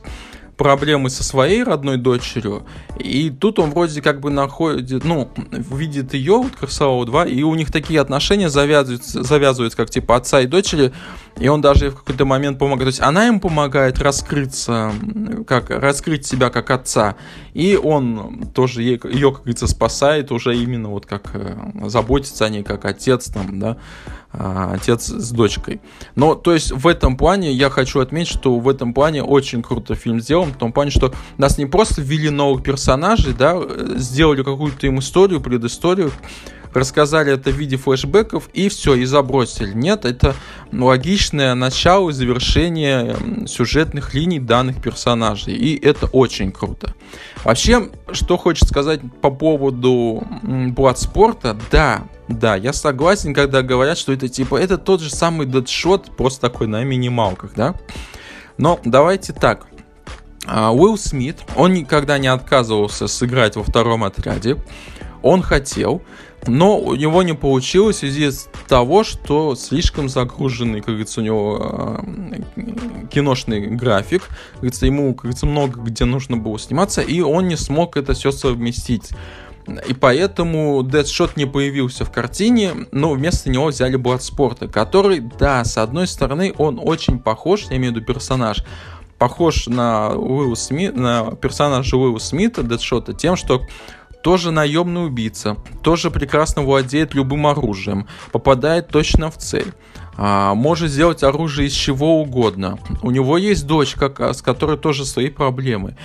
проблемы 0.59 1.09
со 1.09 1.23
своей 1.23 1.63
родной 1.63 1.95
дочерью, 1.95 2.63
и 2.99 3.29
тут 3.29 3.59
он 3.59 3.71
вроде 3.71 4.01
как 4.01 4.19
бы 4.19 4.29
находит, 4.29 5.05
ну, 5.05 5.31
видит 5.51 6.13
ее, 6.13 6.33
вот 6.33 6.51
Красаву 6.57 7.05
2, 7.05 7.27
и 7.27 7.43
у 7.43 7.55
них 7.55 7.71
такие 7.71 8.01
отношения 8.01 8.49
завязываются, 8.49 9.23
завязываются 9.23 9.77
как 9.77 9.89
типа 9.89 10.17
отца 10.17 10.41
и 10.41 10.47
дочери, 10.47 10.91
и 11.39 11.47
он 11.47 11.61
даже 11.61 11.91
в 11.91 11.99
какой-то 11.99 12.25
момент 12.25 12.59
помогает, 12.59 12.83
то 12.83 12.87
есть 12.87 13.01
она 13.01 13.25
ему 13.25 13.39
помогает 13.39 13.99
раскрыться, 13.99 14.91
как 15.47 15.69
раскрыть 15.69 16.25
себя 16.25 16.49
как 16.49 16.69
отца, 16.71 17.15
и 17.53 17.79
он 17.81 18.51
тоже 18.53 18.83
ей, 18.83 18.99
ее, 19.05 19.31
как 19.31 19.43
говорится, 19.43 19.67
спасает 19.67 20.29
уже 20.33 20.57
именно 20.57 20.89
вот 20.89 21.05
как 21.05 21.31
э, 21.35 21.55
заботится 21.85 22.45
о 22.45 22.49
ней 22.49 22.63
как 22.63 22.83
отец 22.83 23.29
там, 23.29 23.59
да, 23.59 23.77
отец 24.31 25.07
с 25.07 25.31
дочкой. 25.31 25.81
Но, 26.15 26.35
то 26.35 26.53
есть, 26.53 26.71
в 26.71 26.87
этом 26.87 27.17
плане 27.17 27.51
я 27.51 27.69
хочу 27.69 27.99
отметить, 27.99 28.31
что 28.31 28.59
в 28.59 28.69
этом 28.69 28.93
плане 28.93 29.23
очень 29.23 29.63
круто 29.63 29.95
фильм 29.95 30.19
сделан, 30.19 30.53
в 30.53 30.57
том 30.57 30.71
плане, 30.71 30.91
что 30.91 31.13
нас 31.37 31.57
не 31.57 31.65
просто 31.65 32.01
ввели 32.01 32.29
новых 32.29 32.63
персонажей, 32.63 33.33
да, 33.33 33.55
э, 33.55 33.95
сделали 33.97 34.43
какую-то 34.43 34.85
им 34.85 34.99
историю, 34.99 35.41
предысторию, 35.41 36.11
рассказали 36.73 37.33
это 37.33 37.51
в 37.51 37.55
виде 37.55 37.77
флешбеков 37.77 38.49
и 38.53 38.69
все, 38.69 38.95
и 38.95 39.05
забросили. 39.05 39.73
Нет, 39.73 40.05
это 40.05 40.35
логичное 40.71 41.55
начало 41.55 42.09
и 42.09 42.13
завершение 42.13 43.47
сюжетных 43.47 44.13
линий 44.13 44.39
данных 44.39 44.81
персонажей. 44.81 45.53
И 45.53 45.77
это 45.83 46.07
очень 46.07 46.51
круто. 46.51 46.93
Вообще, 47.43 47.89
что 48.11 48.37
хочет 48.37 48.67
сказать 48.67 49.01
по 49.21 49.29
поводу 49.31 50.23
Бладспорта, 50.41 51.57
да, 51.71 52.03
да, 52.27 52.55
я 52.55 52.73
согласен, 52.73 53.33
когда 53.33 53.61
говорят, 53.61 53.97
что 53.97 54.13
это 54.13 54.27
типа, 54.27 54.57
это 54.57 54.77
тот 54.77 55.01
же 55.01 55.09
самый 55.09 55.47
дедшот, 55.47 56.15
просто 56.15 56.41
такой 56.41 56.67
на 56.67 56.83
минималках, 56.83 57.53
да? 57.55 57.75
Но 58.57 58.79
давайте 58.83 59.33
так. 59.33 59.65
А, 60.45 60.71
Уилл 60.71 60.97
Смит, 60.97 61.37
он 61.55 61.73
никогда 61.73 62.17
не 62.17 62.27
отказывался 62.27 63.07
сыграть 63.07 63.55
во 63.55 63.63
втором 63.63 64.03
отряде. 64.03 64.57
Он 65.21 65.41
хотел, 65.41 66.01
но 66.47 66.79
у 66.79 66.95
него 66.95 67.23
не 67.23 67.33
получилось 67.33 67.97
в 67.97 67.99
связи 67.99 68.31
с 68.31 68.49
того, 68.67 69.03
что 69.03 69.55
слишком 69.55 70.09
загруженный, 70.09 70.79
как 70.79 70.89
говорится, 70.89 71.21
у 71.21 71.23
него 71.23 72.01
э, 72.01 72.39
киношный 73.11 73.67
график. 73.67 74.23
Как 74.23 74.59
говорится, 74.61 74.85
ему, 74.85 75.13
как 75.13 75.23
говорится, 75.23 75.45
много 75.45 75.81
где 75.81 76.05
нужно 76.05 76.37
было 76.37 76.57
сниматься, 76.57 77.01
и 77.01 77.21
он 77.21 77.47
не 77.47 77.55
смог 77.55 77.97
это 77.97 78.13
все 78.13 78.31
совместить. 78.31 79.11
И 79.87 79.93
поэтому 79.93 80.81
Deadshot 80.81 81.31
не 81.35 81.45
появился 81.45 82.05
в 82.05 82.11
картине, 82.11 82.87
но 82.91 83.11
вместо 83.11 83.49
него 83.49 83.67
взяли 83.67 83.97
Бладспорта, 83.97 84.67
который, 84.67 85.19
да, 85.19 85.63
с 85.63 85.77
одной 85.77 86.07
стороны, 86.07 86.53
он 86.57 86.79
очень 86.83 87.19
похож, 87.19 87.65
я 87.69 87.77
имею 87.77 87.93
в 87.93 87.95
виду 87.97 88.05
персонаж, 88.05 88.63
похож 89.19 89.67
на 89.67 90.09
Уилла 90.09 90.55
Смит, 90.55 90.95
на 90.95 91.35
персонажа 91.35 91.97
Уилла 91.97 92.19
Смита, 92.19 92.63
Дэдшота, 92.63 93.13
тем, 93.13 93.35
что 93.35 93.61
тоже 94.21 94.51
наемный 94.51 95.05
убийца, 95.05 95.57
тоже 95.81 96.11
прекрасно 96.11 96.63
владеет 96.63 97.13
любым 97.13 97.47
оружием, 97.47 98.07
попадает 98.31 98.89
точно 98.89 99.31
в 99.31 99.37
цель. 99.37 99.73
А, 100.17 100.53
может 100.53 100.91
сделать 100.91 101.23
оружие 101.23 101.69
из 101.69 101.73
чего 101.73 102.21
угодно. 102.21 102.77
У 103.01 103.11
него 103.11 103.37
есть 103.37 103.65
дочка, 103.65 104.33
с 104.33 104.41
которой 104.41 104.77
тоже 104.77 105.05
свои 105.05 105.29
проблемы. 105.29 105.95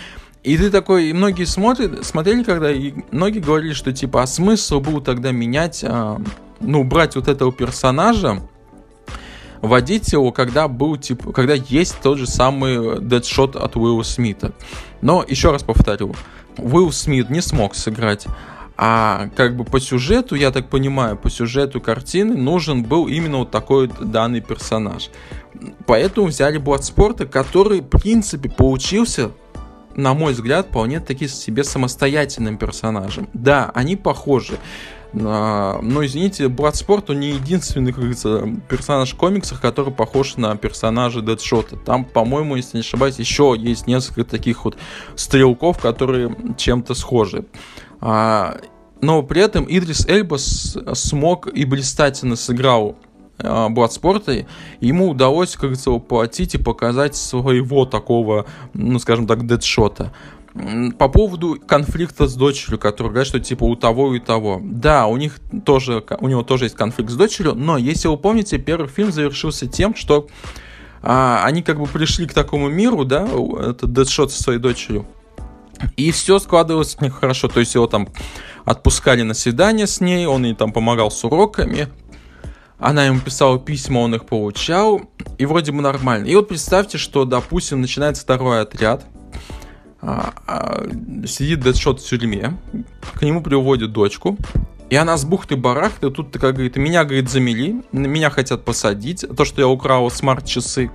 И 0.44 0.57
ты 0.57 0.70
такой, 0.70 1.07
и 1.07 1.12
многие 1.12 1.46
смотрят, 1.46 2.05
смотрели, 2.05 2.44
когда, 2.44 2.70
и 2.70 2.92
многие 3.11 3.40
говорили, 3.40 3.72
что 3.72 3.92
типа, 3.92 4.22
а 4.22 4.27
смысл 4.27 4.79
был 4.79 5.00
тогда 5.00 5.33
менять, 5.33 5.83
а, 5.83 6.20
ну, 6.61 6.85
брать 6.85 7.16
вот 7.16 7.29
этого 7.29 7.50
персонажа, 7.50 8.40
вводить 9.62 10.12
его, 10.12 10.31
когда 10.31 10.68
был, 10.68 10.96
типа, 10.96 11.33
когда 11.33 11.55
есть 11.55 11.96
тот 12.03 12.18
же 12.18 12.27
самый 12.27 13.00
дедшот 13.00 13.57
от 13.57 13.74
Уилла 13.77 14.03
Смита. 14.03 14.53
Но, 15.00 15.24
еще 15.27 15.50
раз 15.50 15.62
повторю, 15.62 16.14
Уилл 16.59 16.93
Смит 16.93 17.31
не 17.31 17.40
смог 17.40 17.75
сыграть. 17.75 18.27
А 18.77 19.29
как 19.37 19.57
бы 19.57 19.64
по 19.64 19.79
сюжету, 19.79 20.35
я 20.35 20.51
так 20.51 20.69
понимаю, 20.69 21.17
по 21.17 21.31
сюжету 21.31 21.81
картины 21.81 22.35
нужен 22.37 22.83
был 22.83 23.07
именно 23.07 23.38
вот 23.38 23.53
такой 23.53 23.87
вот 23.87 24.11
данный 24.11 24.40
персонаж. 24.40 25.11
Поэтому 25.87 26.27
взяли 26.27 26.59
Бладспорта, 26.59 27.27
который, 27.27 27.81
в 27.81 27.88
принципе, 27.88 28.51
получился 28.51 29.31
на 29.97 30.14
мой 30.14 30.33
взгляд, 30.33 30.67
вполне 30.67 31.01
таки 31.01 31.29
себе 31.29 31.64
самостоятельным 31.64 32.59
персонажем. 32.59 33.29
Да, 33.33 33.71
они 33.75 33.97
похожи. 33.97 34.59
Но, 35.14 36.05
извините, 36.05 36.48
Бладспорт, 36.48 37.11
он 37.11 37.20
не 37.20 37.31
единственный, 37.31 37.92
как 37.92 38.00
говорится, 38.00 38.48
персонаж 38.68 39.12
в 39.12 39.16
комиксах, 39.16 39.61
который 39.61 39.92
похож 39.92 40.37
на 40.37 40.57
персонажа 40.57 41.22
Дэдшота. 41.22 41.77
Там, 41.77 42.05
по-моему, 42.05 42.57
если 42.57 42.79
не 42.79 42.81
ошибаюсь, 42.81 43.18
еще 43.20 43.55
есть 43.57 43.87
несколько 43.87 44.24
таких 44.24 44.64
вот 44.64 44.77
стрелков, 45.14 45.79
которые 45.79 46.37
чем-то 46.57 46.94
схожи. 46.94 47.44
А, 48.00 48.57
но 49.00 49.22
при 49.22 49.40
этом 49.40 49.66
Идрис 49.68 50.05
Эльба 50.07 50.37
смог 50.37 51.46
и 51.46 51.64
блистательно 51.64 52.35
сыграл 52.35 52.96
а, 53.38 53.68
Бладспорта, 53.68 54.46
ему 54.81 55.11
удалось, 55.11 55.53
как 55.53 55.62
говорится, 55.62 55.90
воплотить 55.90 56.55
и 56.55 56.59
показать 56.59 57.14
своего 57.14 57.85
такого, 57.85 58.46
ну, 58.72 58.98
скажем 58.98 59.27
так, 59.27 59.46
дедшота. 59.46 60.12
По 60.99 61.09
поводу 61.09 61.61
конфликта 61.67 62.29
с 62.29 62.35
дочерью, 62.37 62.79
который 62.79 63.09
говорит, 63.09 63.27
что 63.27 63.40
типа 63.40 63.64
у 63.64 63.75
того 63.75 64.14
и 64.14 64.21
того. 64.21 64.61
Да, 64.62 65.07
у 65.07 65.17
них 65.17 65.40
тоже, 65.64 66.05
у 66.21 66.29
него 66.29 66.43
тоже 66.45 66.67
есть 66.67 66.77
конфликт 66.77 67.11
с 67.11 67.17
дочерью, 67.17 67.55
но 67.55 67.77
если 67.77 68.07
вы 68.07 68.17
помните, 68.17 68.59
первый 68.59 68.88
фильм 68.88 69.11
завершился 69.11 69.67
тем, 69.67 69.97
что 69.97 70.29
а, 71.03 71.43
они 71.45 71.62
как 71.62 71.81
бы 71.81 71.87
пришли 71.87 72.27
к 72.27 72.33
такому 72.33 72.69
миру, 72.69 73.05
да, 73.05 73.27
это 73.27 73.88
Дэдшот 73.88 74.31
со 74.31 74.40
своей 74.40 74.61
дочерью, 74.61 75.07
и 75.97 76.12
все 76.12 76.38
складывалось 76.38 76.97
у 77.01 77.05
них 77.05 77.14
хорошо. 77.14 77.49
То 77.49 77.61
есть 77.61 77.75
его 77.75 77.88
там 77.88 78.09
отпускали 78.64 79.23
на 79.23 79.35
свидание 79.35 79.88
с 79.88 80.01
ней, 80.01 80.27
он 80.27 80.45
ей 80.45 80.55
там 80.55 80.73
помогал 80.73 81.11
с 81.11 81.25
уроками, 81.25 81.88
она 82.79 83.07
ему 83.07 83.21
писала 83.21 83.59
письма, 83.59 83.99
он 83.99 84.14
их 84.14 84.25
получал, 84.25 85.03
и 85.37 85.47
вроде 85.47 85.73
бы 85.73 85.83
нормально. 85.83 86.27
И 86.27 86.35
вот 86.37 86.49
представьте, 86.49 86.97
что, 86.97 87.25
допустим, 87.25 87.81
начинается 87.81 88.23
второй 88.23 88.61
отряд, 88.61 89.05
сидит 91.27 91.61
Дэдшот 91.61 92.01
в 92.01 92.09
тюрьме, 92.09 92.57
к 93.14 93.23
нему 93.23 93.43
приводят 93.43 93.93
дочку, 93.93 94.37
и 94.90 94.97
она 94.97 95.17
с 95.17 95.25
бухты-барахты 95.25 96.11
тут 96.11 96.31
такая 96.31 96.53
говорит, 96.53 96.77
меня, 96.77 97.05
говорит, 97.05 97.31
замели, 97.31 97.83
меня 97.93 98.31
хотят 98.31 98.64
посадить, 98.64 99.25
то, 99.37 99.45
что 99.45 99.61
я 99.61 99.69
украл 99.69 100.11
смарт-часы. 100.11 100.90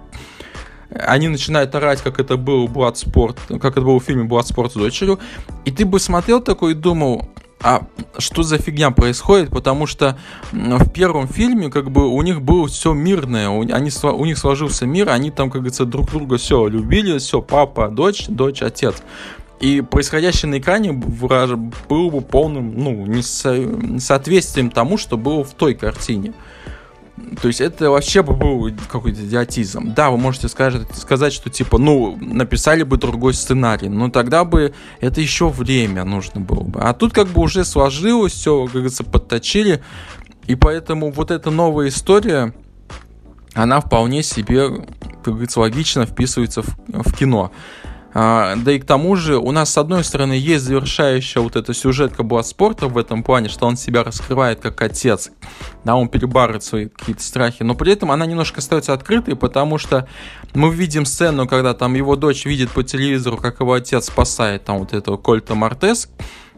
Они 0.91 1.28
начинают 1.28 1.76
орать, 1.76 2.02
как 2.02 2.19
это 2.19 2.38
был 2.38 2.67
Bloodsport, 2.67 3.60
как 3.60 3.78
это 3.78 3.82
было 3.82 4.00
в 4.00 4.04
фильме 4.04 4.28
Bloodsport 4.28 4.72
с 4.72 4.74
дочерью. 4.74 5.19
И 5.65 5.72
ты 5.72 5.86
бы 5.86 6.00
смотрел 6.00 6.41
такой 6.41 6.72
и 6.72 6.76
думал, 6.76 7.30
а 7.62 7.84
что 8.17 8.43
за 8.43 8.58
фигня 8.58 8.91
происходит, 8.91 9.50
потому 9.50 9.86
что 9.86 10.17
в 10.52 10.89
первом 10.89 11.28
фильме 11.28 11.69
как 11.69 11.91
бы 11.91 12.08
у 12.08 12.22
них 12.22 12.41
было 12.41 12.67
все 12.67 12.93
мирное, 12.93 13.50
у, 13.50 13.62
они, 13.62 13.91
у 14.04 14.26
них 14.26 14.38
сложился 14.38 14.86
мир, 14.86 15.10
они 15.10 15.30
там, 15.30 15.50
как 15.50 15.62
говорится, 15.62 15.86
друг 15.86 16.10
друга 16.10 16.38
все 16.38 16.67
любили, 16.67 17.17
все, 17.17 17.41
папа, 17.41 17.89
дочь, 17.89 18.28
дочь, 18.28 18.62
отец. 18.62 18.95
И 19.60 19.82
происходящее 19.82 20.50
на 20.50 20.60
экране 20.60 20.93
было 20.93 22.10
бы 22.10 22.22
полным, 22.22 22.78
ну, 22.78 23.06
несоответствием 23.06 24.72
тому, 24.72 24.98
что 24.98 25.17
было 25.17 25.43
в 25.43 25.54
той 25.54 25.74
картине. 25.74 26.34
То 27.41 27.47
есть 27.47 27.62
это 27.62 27.89
вообще 27.89 28.21
был 28.21 28.71
какой-то 28.91 29.21
идиотизм. 29.25 29.93
Да, 29.93 30.10
вы 30.10 30.17
можете 30.17 30.47
сказать, 30.47 30.84
сказать, 30.93 31.34
что 31.34 31.49
типа, 31.49 31.77
ну, 31.77 32.17
написали 32.19 32.84
бы 32.84 32.97
другой 32.97 33.34
сценарий, 33.34 33.89
но 33.89 34.10
тогда 34.10 34.43
бы 34.43 34.73
это 34.99 35.21
еще 35.21 35.49
время 35.49 36.03
нужно 36.03 36.41
было 36.41 36.63
бы. 36.63 36.79
А 36.82 36.93
тут 36.93 37.13
как 37.13 37.27
бы 37.27 37.41
уже 37.41 37.65
сложилось, 37.65 38.34
все, 38.34 38.63
как 38.65 38.73
говорится, 38.73 39.03
подточили. 39.03 39.82
И 40.47 40.55
поэтому 40.55 41.12
вот 41.12 41.32
эта 41.32 41.51
новая 41.51 41.89
история, 41.89 42.53
она 43.53 43.82
вполне 43.82 44.23
себе, 44.23 44.69
как 45.23 45.34
говорится, 45.34 45.60
логично 45.60 46.05
вписывается 46.05 46.63
в, 46.63 46.75
в 46.88 47.15
кино. 47.15 47.51
А, 48.13 48.56
да 48.56 48.72
и 48.72 48.80
к 48.80 48.86
тому 48.86 49.15
же 49.15 49.38
у 49.38 49.52
нас 49.52 49.72
с 49.72 49.78
одной 49.78 50.04
стороны 50.04 50.34
есть 50.34 50.65
завершающая 50.65 51.41
вот 51.41 51.56
эта 51.56 51.74
сюжетка 51.74 52.24
Бладспорта 52.24 52.88
в 52.88 52.98
этом 52.98 53.24
плане, 53.24 53.50
что 53.50 53.67
он 53.67 53.78
себя 53.78 54.04
раскрывает 54.04 54.60
как 54.60 54.82
отец, 54.82 55.32
да, 55.84 55.95
он 55.95 56.10
перебарывает 56.10 56.63
свои 56.63 56.88
какие-то 56.88 57.22
страхи, 57.22 57.62
но 57.63 57.76
при 57.76 57.93
этом 57.93 58.12
она 58.12 58.26
немножко 58.26 58.60
остается 58.60 58.93
открытой, 58.93 59.36
потому 59.36 59.78
что 59.78 60.08
мы 60.56 60.74
видим 60.74 61.06
сцену, 61.06 61.48
когда 61.48 61.74
там 61.74 61.93
его 61.93 62.15
дочь 62.15 62.45
видит 62.45 62.72
по 62.72 62.84
телевизору, 62.84 63.38
как 63.38 63.60
его 63.60 63.74
отец 63.74 64.06
спасает 64.06 64.63
там 64.63 64.80
вот 64.80 64.93
этого 64.93 65.17
Кольта 65.17 65.54
Мартес, 65.54 66.10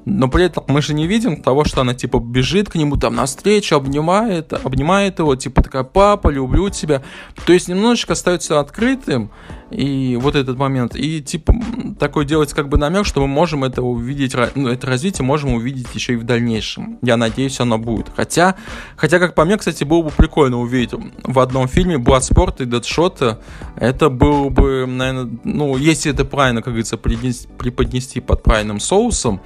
но 0.05 0.27
при 0.27 0.45
этом 0.45 0.63
мы 0.67 0.81
же 0.81 0.93
не 0.93 1.07
видим 1.07 1.41
того, 1.41 1.63
что 1.63 1.81
она 1.81 1.93
типа 1.93 2.19
бежит 2.19 2.69
к 2.69 2.75
нему 2.75 2.97
там 2.97 3.15
навстречу, 3.15 3.75
обнимает, 3.75 4.53
обнимает 4.53 5.19
его, 5.19 5.35
типа 5.35 5.63
такая, 5.63 5.83
папа, 5.83 6.29
люблю 6.29 6.69
тебя. 6.69 7.03
То 7.45 7.53
есть 7.53 7.67
немножечко 7.67 8.13
остается 8.13 8.59
открытым, 8.59 9.31
и 9.71 10.17
вот 10.19 10.35
этот 10.35 10.57
момент, 10.57 10.95
и 10.95 11.21
типа 11.21 11.53
такой 11.99 12.25
делается 12.25 12.55
как 12.55 12.67
бы 12.67 12.77
намек, 12.77 13.05
что 13.05 13.21
мы 13.21 13.27
можем 13.27 13.63
это 13.63 13.81
увидеть, 13.81 14.35
ну, 14.55 14.67
это 14.67 14.87
развитие 14.87 15.25
можем 15.25 15.53
увидеть 15.53 15.87
еще 15.93 16.13
и 16.13 16.17
в 16.17 16.23
дальнейшем. 16.23 16.99
Я 17.01 17.15
надеюсь, 17.15 17.59
оно 17.59 17.77
будет. 17.77 18.07
Хотя, 18.15 18.55
хотя 18.97 19.19
как 19.19 19.33
по 19.33 19.45
мне, 19.45 19.57
кстати, 19.57 19.83
было 19.83 20.01
бы 20.01 20.09
прикольно 20.09 20.59
увидеть 20.59 20.93
в 21.23 21.39
одном 21.39 21.67
фильме 21.67 21.95
Bloodsport 21.95 22.63
и 22.63 22.65
Deadshot, 22.65 23.37
это 23.77 24.09
было 24.09 24.49
бы, 24.49 24.85
наверное, 24.85 25.31
ну, 25.43 25.77
если 25.77 26.11
это 26.11 26.25
правильно, 26.25 26.61
как 26.61 26.73
говорится, 26.73 26.97
преподнести 26.97 28.19
под 28.19 28.43
правильным 28.43 28.79
соусом, 28.79 29.41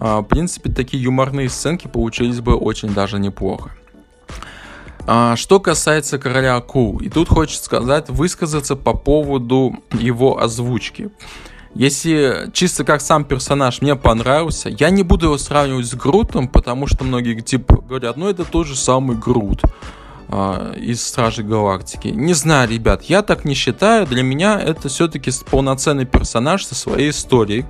в 0.00 0.22
принципе, 0.22 0.70
такие 0.70 1.02
юморные 1.02 1.48
сценки 1.48 1.86
получились 1.86 2.40
бы 2.40 2.54
очень 2.54 2.94
даже 2.94 3.18
неплохо. 3.18 3.70
А, 5.06 5.36
что 5.36 5.60
касается 5.60 6.18
короля 6.18 6.56
акул, 6.56 6.98
и 6.98 7.08
тут 7.08 7.28
хочется 7.28 7.64
сказать, 7.64 8.08
высказаться 8.08 8.76
по 8.76 8.94
поводу 8.94 9.76
его 9.92 10.40
озвучки. 10.40 11.10
Если 11.74 12.50
чисто 12.52 12.84
как 12.84 13.00
сам 13.00 13.24
персонаж 13.24 13.80
мне 13.80 13.94
понравился, 13.94 14.68
я 14.70 14.90
не 14.90 15.02
буду 15.02 15.26
его 15.26 15.38
сравнивать 15.38 15.86
с 15.86 15.94
Грутом, 15.94 16.48
потому 16.48 16.86
что 16.86 17.04
многие 17.04 17.38
типа 17.40 17.76
говорят, 17.76 18.16
ну 18.16 18.28
это 18.28 18.44
тот 18.44 18.66
же 18.66 18.76
самый 18.76 19.16
Грут. 19.16 19.62
э, 20.30 20.74
из 20.78 21.06
Стражей 21.06 21.44
Галактики. 21.44 22.08
Не 22.08 22.34
знаю, 22.34 22.68
ребят, 22.68 23.02
я 23.04 23.22
так 23.22 23.44
не 23.44 23.54
считаю. 23.54 24.06
Для 24.06 24.22
меня 24.22 24.60
это 24.60 24.88
все-таки 24.88 25.30
полноценный 25.50 26.06
персонаж 26.06 26.64
со 26.64 26.74
своей 26.74 27.10
историей 27.10 27.66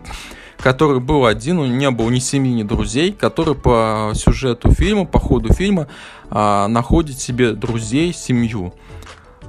который 0.60 1.00
был 1.00 1.26
один, 1.26 1.58
у 1.58 1.66
него 1.66 1.76
не 1.76 1.90
было 1.90 2.10
ни 2.10 2.18
семьи, 2.18 2.52
ни 2.52 2.62
друзей, 2.62 3.12
который 3.12 3.54
по 3.54 4.12
сюжету 4.14 4.72
фильма, 4.72 5.04
по 5.04 5.18
ходу 5.18 5.52
фильма 5.52 5.88
а, 6.30 6.68
находит 6.68 7.18
себе 7.18 7.52
друзей, 7.52 8.12
семью. 8.12 8.74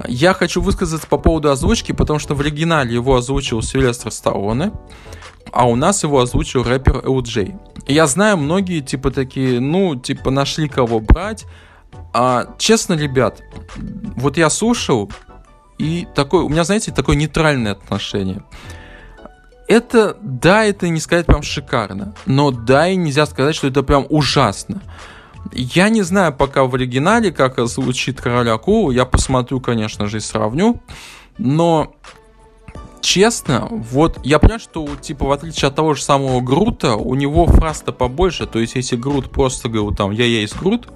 Я 0.07 0.33
хочу 0.33 0.61
высказаться 0.61 1.07
по 1.07 1.17
поводу 1.17 1.51
озвучки, 1.51 1.91
потому 1.91 2.19
что 2.19 2.33
в 2.33 2.41
оригинале 2.41 2.93
его 2.93 3.15
озвучил 3.15 3.61
Сильвестр 3.61 4.11
Сталлоне, 4.11 4.71
а 5.51 5.67
у 5.67 5.75
нас 5.75 6.03
его 6.03 6.21
озвучил 6.21 6.63
рэпер 6.63 6.99
LJ. 6.99 7.59
Я 7.87 8.07
знаю, 8.07 8.37
многие 8.37 8.79
типа 8.79 9.11
такие, 9.11 9.59
ну, 9.59 9.95
типа 9.95 10.31
нашли 10.31 10.67
кого 10.67 10.99
брать. 10.99 11.45
А, 12.13 12.55
честно, 12.57 12.93
ребят, 12.93 13.41
вот 14.15 14.37
я 14.37 14.49
слушал, 14.49 15.11
и 15.77 16.07
такой, 16.13 16.43
у 16.43 16.49
меня, 16.49 16.63
знаете, 16.63 16.91
такое 16.91 17.15
нейтральное 17.15 17.71
отношение. 17.71 18.43
Это, 19.71 20.17
да, 20.21 20.65
это 20.65 20.89
не 20.89 20.99
сказать 20.99 21.25
прям 21.25 21.43
шикарно, 21.43 22.13
но 22.25 22.51
да, 22.51 22.89
и 22.89 22.97
нельзя 22.97 23.25
сказать, 23.25 23.55
что 23.55 23.67
это 23.67 23.83
прям 23.83 24.05
ужасно. 24.09 24.81
Я 25.53 25.87
не 25.87 26.01
знаю 26.01 26.33
пока 26.33 26.65
в 26.65 26.75
оригинале, 26.75 27.31
как 27.31 27.57
звучит 27.69 28.19
Король 28.19 28.49
Акулу, 28.49 28.91
я 28.91 29.05
посмотрю, 29.05 29.61
конечно 29.61 30.07
же, 30.07 30.17
и 30.17 30.19
сравню, 30.19 30.81
но 31.37 31.95
честно, 32.99 33.69
вот 33.71 34.19
я 34.25 34.39
понимаю, 34.39 34.59
что 34.59 34.85
типа 34.97 35.25
в 35.25 35.31
отличие 35.31 35.69
от 35.69 35.75
того 35.75 35.93
же 35.93 36.03
самого 36.03 36.41
Грута, 36.41 36.97
у 36.97 37.15
него 37.15 37.45
фраз-то 37.45 37.93
побольше, 37.93 38.47
то 38.47 38.59
есть 38.59 38.75
если 38.75 38.97
Грут 38.97 39.31
просто 39.31 39.69
говорил 39.69 39.95
там 39.95 40.11
«я 40.11 40.25
есть 40.25 40.59
Грут», 40.59 40.89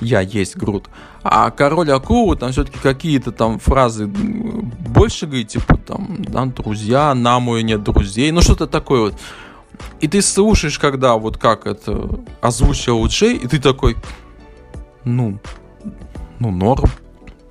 я 0.00 0.20
есть 0.20 0.56
Грут. 0.56 0.88
А 1.22 1.50
король 1.50 1.90
акулы, 1.90 2.36
там 2.36 2.52
все-таки 2.52 2.78
какие-то 2.78 3.32
там 3.32 3.58
фразы 3.58 4.06
больше 4.06 5.26
говорит, 5.26 5.48
типа 5.48 5.76
там, 5.76 6.16
да, 6.20 6.46
друзья, 6.46 7.14
нам 7.14 7.54
и 7.56 7.62
нет 7.62 7.82
друзей, 7.82 8.30
ну 8.30 8.40
что-то 8.40 8.66
такое 8.66 9.00
вот. 9.00 9.14
И 10.00 10.08
ты 10.08 10.20
слушаешь, 10.22 10.78
когда 10.78 11.14
вот 11.14 11.38
как 11.38 11.66
это 11.66 12.20
озвучил 12.40 13.06
Джей, 13.06 13.36
и 13.36 13.46
ты 13.46 13.58
такой, 13.58 13.96
ну, 15.04 15.38
ну, 16.38 16.50
норм. 16.50 16.90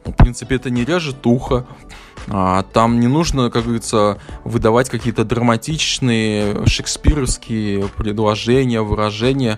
В 0.06 0.12
принципе, 0.12 0.56
это 0.56 0.70
не 0.70 0.84
режет 0.86 1.26
ухо. 1.26 1.66
А, 2.28 2.64
там 2.64 3.00
не 3.00 3.08
нужно, 3.08 3.50
как 3.50 3.64
говорится, 3.64 4.20
выдавать 4.44 4.90
какие-то 4.90 5.24
драматичные 5.24 6.66
шекспировские 6.68 7.88
предложения, 7.88 8.82
выражения 8.82 9.58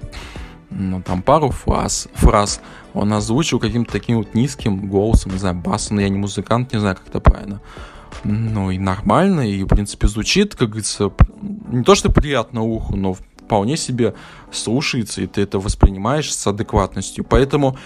ну, 0.72 1.02
там 1.02 1.22
пару 1.22 1.52
фраз, 1.52 2.08
фраз 2.14 2.62
он 2.94 3.14
озвучил 3.14 3.60
каким-то 3.60 3.92
таким 3.92 4.18
вот 4.18 4.34
низким 4.34 4.90
голосом, 4.90 5.34
не 5.34 5.38
знаю, 5.38 5.56
басом, 5.56 6.00
я 6.00 6.10
не 6.10 6.18
музыкант, 6.18 6.74
не 6.74 6.80
знаю, 6.80 6.96
как 6.96 7.08
это 7.08 7.20
правильно. 7.20 7.62
Ну 8.24 8.72
и 8.72 8.78
нормально, 8.78 9.42
и 9.42 9.64
в 9.64 9.68
принципе 9.68 10.08
звучит, 10.08 10.56
как 10.56 10.70
говорится, 10.70 11.12
не 11.42 11.84
то 11.84 11.96
что 11.96 12.12
приятно 12.12 12.62
уху, 12.62 12.96
но 12.96 13.14
вполне 13.14 13.78
себе 13.78 14.14
слушается, 14.52 15.22
и 15.22 15.28
ты 15.28 15.42
это 15.42 15.60
воспринимаешь 15.60 16.34
с 16.34 16.48
адекватностью. 16.48 17.24
Поэтому 17.24 17.78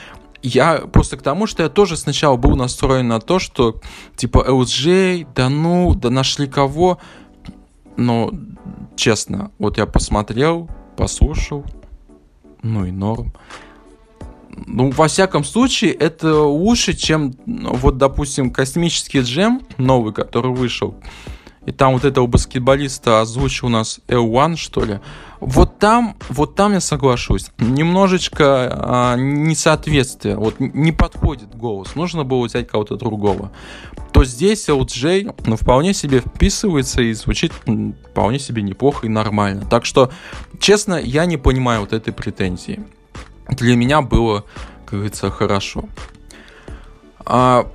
я 0.41 0.77
просто 0.77 1.17
к 1.17 1.21
тому, 1.21 1.47
что 1.47 1.63
я 1.63 1.69
тоже 1.69 1.97
сначала 1.97 2.37
был 2.37 2.55
настроен 2.55 3.07
на 3.07 3.19
то, 3.19 3.39
что 3.39 3.81
типа 4.15 4.45
LJ, 4.47 5.27
да 5.35 5.49
ну, 5.49 5.95
да 5.95 6.09
нашли 6.09 6.47
кого. 6.47 6.99
Но 7.97 8.31
честно, 8.95 9.51
вот 9.57 9.77
я 9.77 9.85
посмотрел, 9.85 10.69
послушал, 10.97 11.65
ну 12.65 12.85
и 12.85 12.91
норм. 12.91 13.31
Ну, 14.67 14.89
во 14.89 15.07
всяком 15.07 15.43
случае, 15.43 15.91
это 15.91 16.33
лучше, 16.41 16.93
чем, 16.93 17.35
ну, 17.45 17.73
вот, 17.73 17.97
допустим, 17.97 18.51
космический 18.51 19.19
джем 19.19 19.61
новый, 19.77 20.13
который 20.13 20.51
вышел. 20.51 20.95
И 21.65 21.71
там 21.71 21.93
вот 21.93 22.05
этого 22.05 22.27
баскетболиста 22.27 23.21
озвучил 23.21 23.67
у 23.67 23.69
нас 23.69 23.99
L1, 24.07 24.55
что 24.55 24.85
ли. 24.85 24.99
Вот 25.39 25.79
там, 25.79 26.15
вот 26.29 26.55
там 26.55 26.73
я 26.73 26.79
соглашусь. 26.79 27.51
Немножечко 27.57 28.69
а, 28.71 29.15
несоответствие. 29.15 30.37
Вот 30.37 30.59
не 30.59 30.91
подходит 30.91 31.55
голос. 31.55 31.95
Нужно 31.95 32.23
было 32.23 32.45
взять 32.45 32.67
кого-то 32.67 32.95
другого. 32.95 33.51
То 34.13 34.23
здесь 34.23 34.69
LJ, 34.69 35.35
ну, 35.45 35.57
вполне 35.57 35.93
себе 35.93 36.19
вписывается 36.19 37.01
и 37.01 37.13
звучит 37.13 37.51
вполне 37.51 38.39
себе 38.39 38.61
неплохо 38.61 39.07
и 39.07 39.09
нормально. 39.09 39.65
Так 39.69 39.85
что, 39.85 40.11
честно, 40.59 40.95
я 40.95 41.25
не 41.25 41.37
понимаю 41.37 41.81
вот 41.81 41.93
этой 41.93 42.13
претензии. 42.13 42.83
Для 43.49 43.75
меня 43.75 44.01
было, 44.01 44.45
как 44.85 44.99
говорится, 44.99 45.29
хорошо. 45.29 45.85
А, 47.25 47.67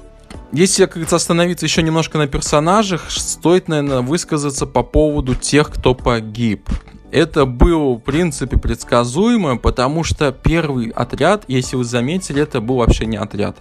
если, 0.53 0.85
как 0.85 0.95
говорится, 0.95 1.17
остановиться 1.17 1.67
еще 1.67 1.83
немножко 1.83 2.19
на 2.19 2.27
персонажах, 2.27 3.11
стоит, 3.11 3.69
наверное, 3.69 4.01
высказаться 4.01 4.67
по 4.67 4.83
поводу 4.83 5.35
тех, 5.35 5.71
кто 5.71 5.95
погиб. 5.95 6.69
Это 7.13 7.45
было, 7.45 7.95
в 7.95 7.99
принципе, 7.99 8.57
предсказуемо, 8.57 9.57
потому 9.57 10.05
что 10.05 10.31
первый 10.33 10.91
отряд, 10.91 11.45
если 11.49 11.77
вы 11.77 11.85
заметили, 11.85 12.43
это 12.43 12.61
был 12.61 12.77
вообще 12.77 13.07
не 13.07 13.17
отряд. 13.17 13.59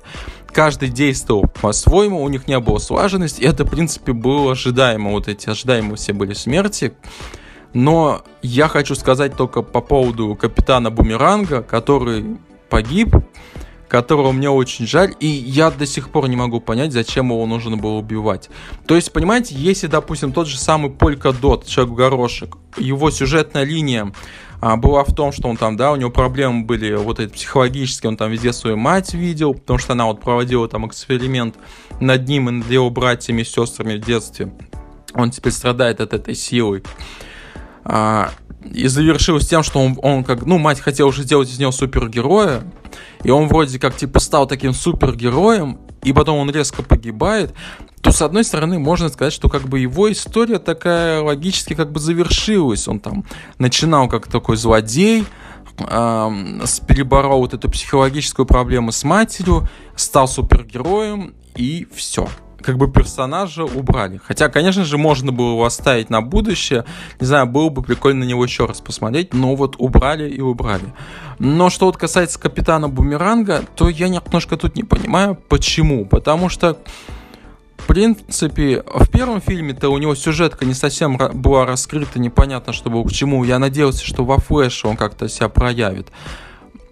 Каждый 0.48 0.90
действовал 0.90 1.46
по-своему, 1.62 2.24
у 2.24 2.30
них 2.30 2.48
не 2.48 2.60
было 2.60 2.78
слаженности, 2.78 3.42
это, 3.42 3.66
в 3.66 3.70
принципе, 3.70 4.14
было 4.14 4.52
ожидаемо. 4.52 5.12
Вот 5.12 5.28
эти 5.28 5.50
ожидаемые 5.50 5.96
все 5.96 6.14
были 6.14 6.34
смерти. 6.34 6.94
Но 7.74 8.24
я 8.42 8.68
хочу 8.68 8.96
сказать 8.96 9.36
только 9.36 9.62
по 9.62 9.82
поводу 9.82 10.36
капитана 10.36 10.90
Бумеранга, 10.90 11.62
который 11.62 12.38
погиб 12.70 13.16
которого 13.90 14.32
мне 14.32 14.50
очень 14.50 14.88
жаль, 14.88 15.14
и 15.20 15.28
я 15.28 15.72
до 15.72 15.86
сих 15.86 16.10
пор 16.10 16.30
не 16.30 16.36
могу 16.36 16.62
понять, 16.62 16.94
зачем 16.94 17.32
его 17.32 17.46
нужно 17.46 17.76
было 17.76 17.94
убивать. 17.94 18.50
То 18.86 18.96
есть, 18.96 19.12
понимаете, 19.12 19.56
если, 19.56 19.88
допустим, 19.88 20.32
тот 20.32 20.48
же 20.48 20.58
самый 20.58 20.92
Полька 20.92 21.34
Дот, 21.34 21.66
Человек-горошек, 21.66 22.56
его 22.78 23.10
сюжетная 23.10 23.64
линия 23.64 24.14
а, 24.62 24.78
была 24.78 25.04
в 25.04 25.14
том, 25.14 25.32
что 25.32 25.50
он 25.50 25.58
там, 25.58 25.76
да, 25.76 25.92
у 25.92 25.96
него 25.96 26.12
проблемы 26.12 26.66
были 26.66 26.94
вот 26.94 27.20
эти 27.20 27.32
психологические, 27.32 28.12
он 28.12 28.18
там 28.18 28.32
везде 28.32 28.54
свою 28.54 28.78
мать 28.78 29.14
видел, 29.14 29.56
потому 29.56 29.80
что 29.80 29.94
она 29.94 30.06
вот 30.06 30.22
проводила 30.22 30.70
там 30.70 30.88
эксперимент 30.88 31.56
над 32.00 32.28
ним 32.28 32.48
и 32.50 32.52
над 32.52 32.70
его 32.70 32.90
братьями 32.92 33.42
и 33.42 33.46
сестрами 33.46 33.98
в 33.98 34.06
детстве. 34.06 34.54
Он 35.16 35.32
теперь 35.32 35.52
страдает 35.52 36.00
от 36.00 36.14
этой 36.14 36.36
силы. 36.36 36.84
А, 37.84 38.32
и 38.64 38.88
завершилось 38.88 39.48
тем, 39.48 39.64
что 39.64 39.80
он, 39.80 39.98
он 40.04 40.24
как, 40.24 40.46
ну, 40.46 40.60
мать 40.60 40.80
хотела 40.80 41.08
уже 41.08 41.24
сделать 41.24 41.50
из 41.50 41.58
него 41.58 41.72
супергероя, 41.72 42.62
и 43.24 43.30
он 43.30 43.48
вроде 43.48 43.80
как 43.80 43.96
типа 43.96 44.20
стал 44.20 44.48
таким 44.48 44.74
супергероем, 44.74 45.80
и 46.04 46.14
потом 46.14 46.38
он 46.38 46.50
резко 46.50 46.82
погибает, 46.84 47.54
то 48.02 48.12
с 48.12 48.22
одной 48.22 48.44
стороны 48.44 48.80
можно 48.80 49.10
сказать, 49.10 49.34
что 49.34 49.50
как 49.50 49.64
бы 49.64 49.80
его 49.80 50.12
история 50.12 50.60
такая 50.60 51.22
логически 51.22 51.74
как 51.74 51.92
бы 51.92 52.00
завершилась. 52.00 52.88
Он 52.88 53.00
там 53.00 53.26
начинал 53.58 54.08
как 54.08 54.28
такой 54.28 54.56
злодей, 54.56 55.26
э, 55.78 56.30
переборол 56.88 57.42
вот 57.42 57.54
эту 57.54 57.70
психологическую 57.70 58.46
проблему 58.46 58.92
с 58.92 59.04
матерью, 59.04 59.68
стал 59.96 60.28
супергероем 60.28 61.34
и 61.56 61.88
все 61.94 62.28
как 62.62 62.78
бы 62.78 62.90
персонажа 62.92 63.64
убрали. 63.64 64.20
Хотя, 64.24 64.50
конечно 64.50 64.84
же, 64.84 64.98
можно 64.98 65.32
было 65.32 65.52
его 65.52 65.66
оставить 65.66 66.10
на 66.10 66.22
будущее. 66.22 66.86
Не 67.20 67.26
знаю, 67.26 67.48
было 67.48 67.70
бы 67.70 67.82
прикольно 67.82 68.26
на 68.26 68.30
него 68.30 68.44
еще 68.44 68.66
раз 68.66 68.82
посмотреть, 68.82 69.34
но 69.34 69.56
вот 69.56 69.76
убрали 69.78 70.30
и 70.30 70.42
убрали. 70.42 70.94
Но 71.40 71.70
что 71.70 71.86
вот 71.86 71.98
касается 71.98 72.40
Капитана 72.40 72.90
Бумеранга, 72.90 73.64
то 73.76 73.90
я 73.90 74.10
немножко 74.10 74.58
тут 74.58 74.76
не 74.76 74.84
понимаю, 74.84 75.38
почему. 75.48 76.06
Потому 76.06 76.50
что 76.50 76.78
в 77.80 77.88
принципе, 77.88 78.84
в 78.86 79.10
первом 79.10 79.42
фильме-то 79.42 79.90
у 79.90 79.98
него 79.98 80.14
сюжетка 80.14 80.66
не 80.66 80.74
совсем 80.74 81.18
была 81.18 81.66
раскрыта, 81.66 82.20
непонятно, 82.20 82.72
что 82.72 82.90
было 82.90 83.04
к 83.04 83.12
чему. 83.12 83.44
Я 83.44 83.58
надеялся, 83.58 84.06
что 84.06 84.26
во 84.26 84.38
флеше 84.38 84.88
он 84.88 84.98
как-то 84.98 85.28
себя 85.28 85.50
проявит. 85.50 86.08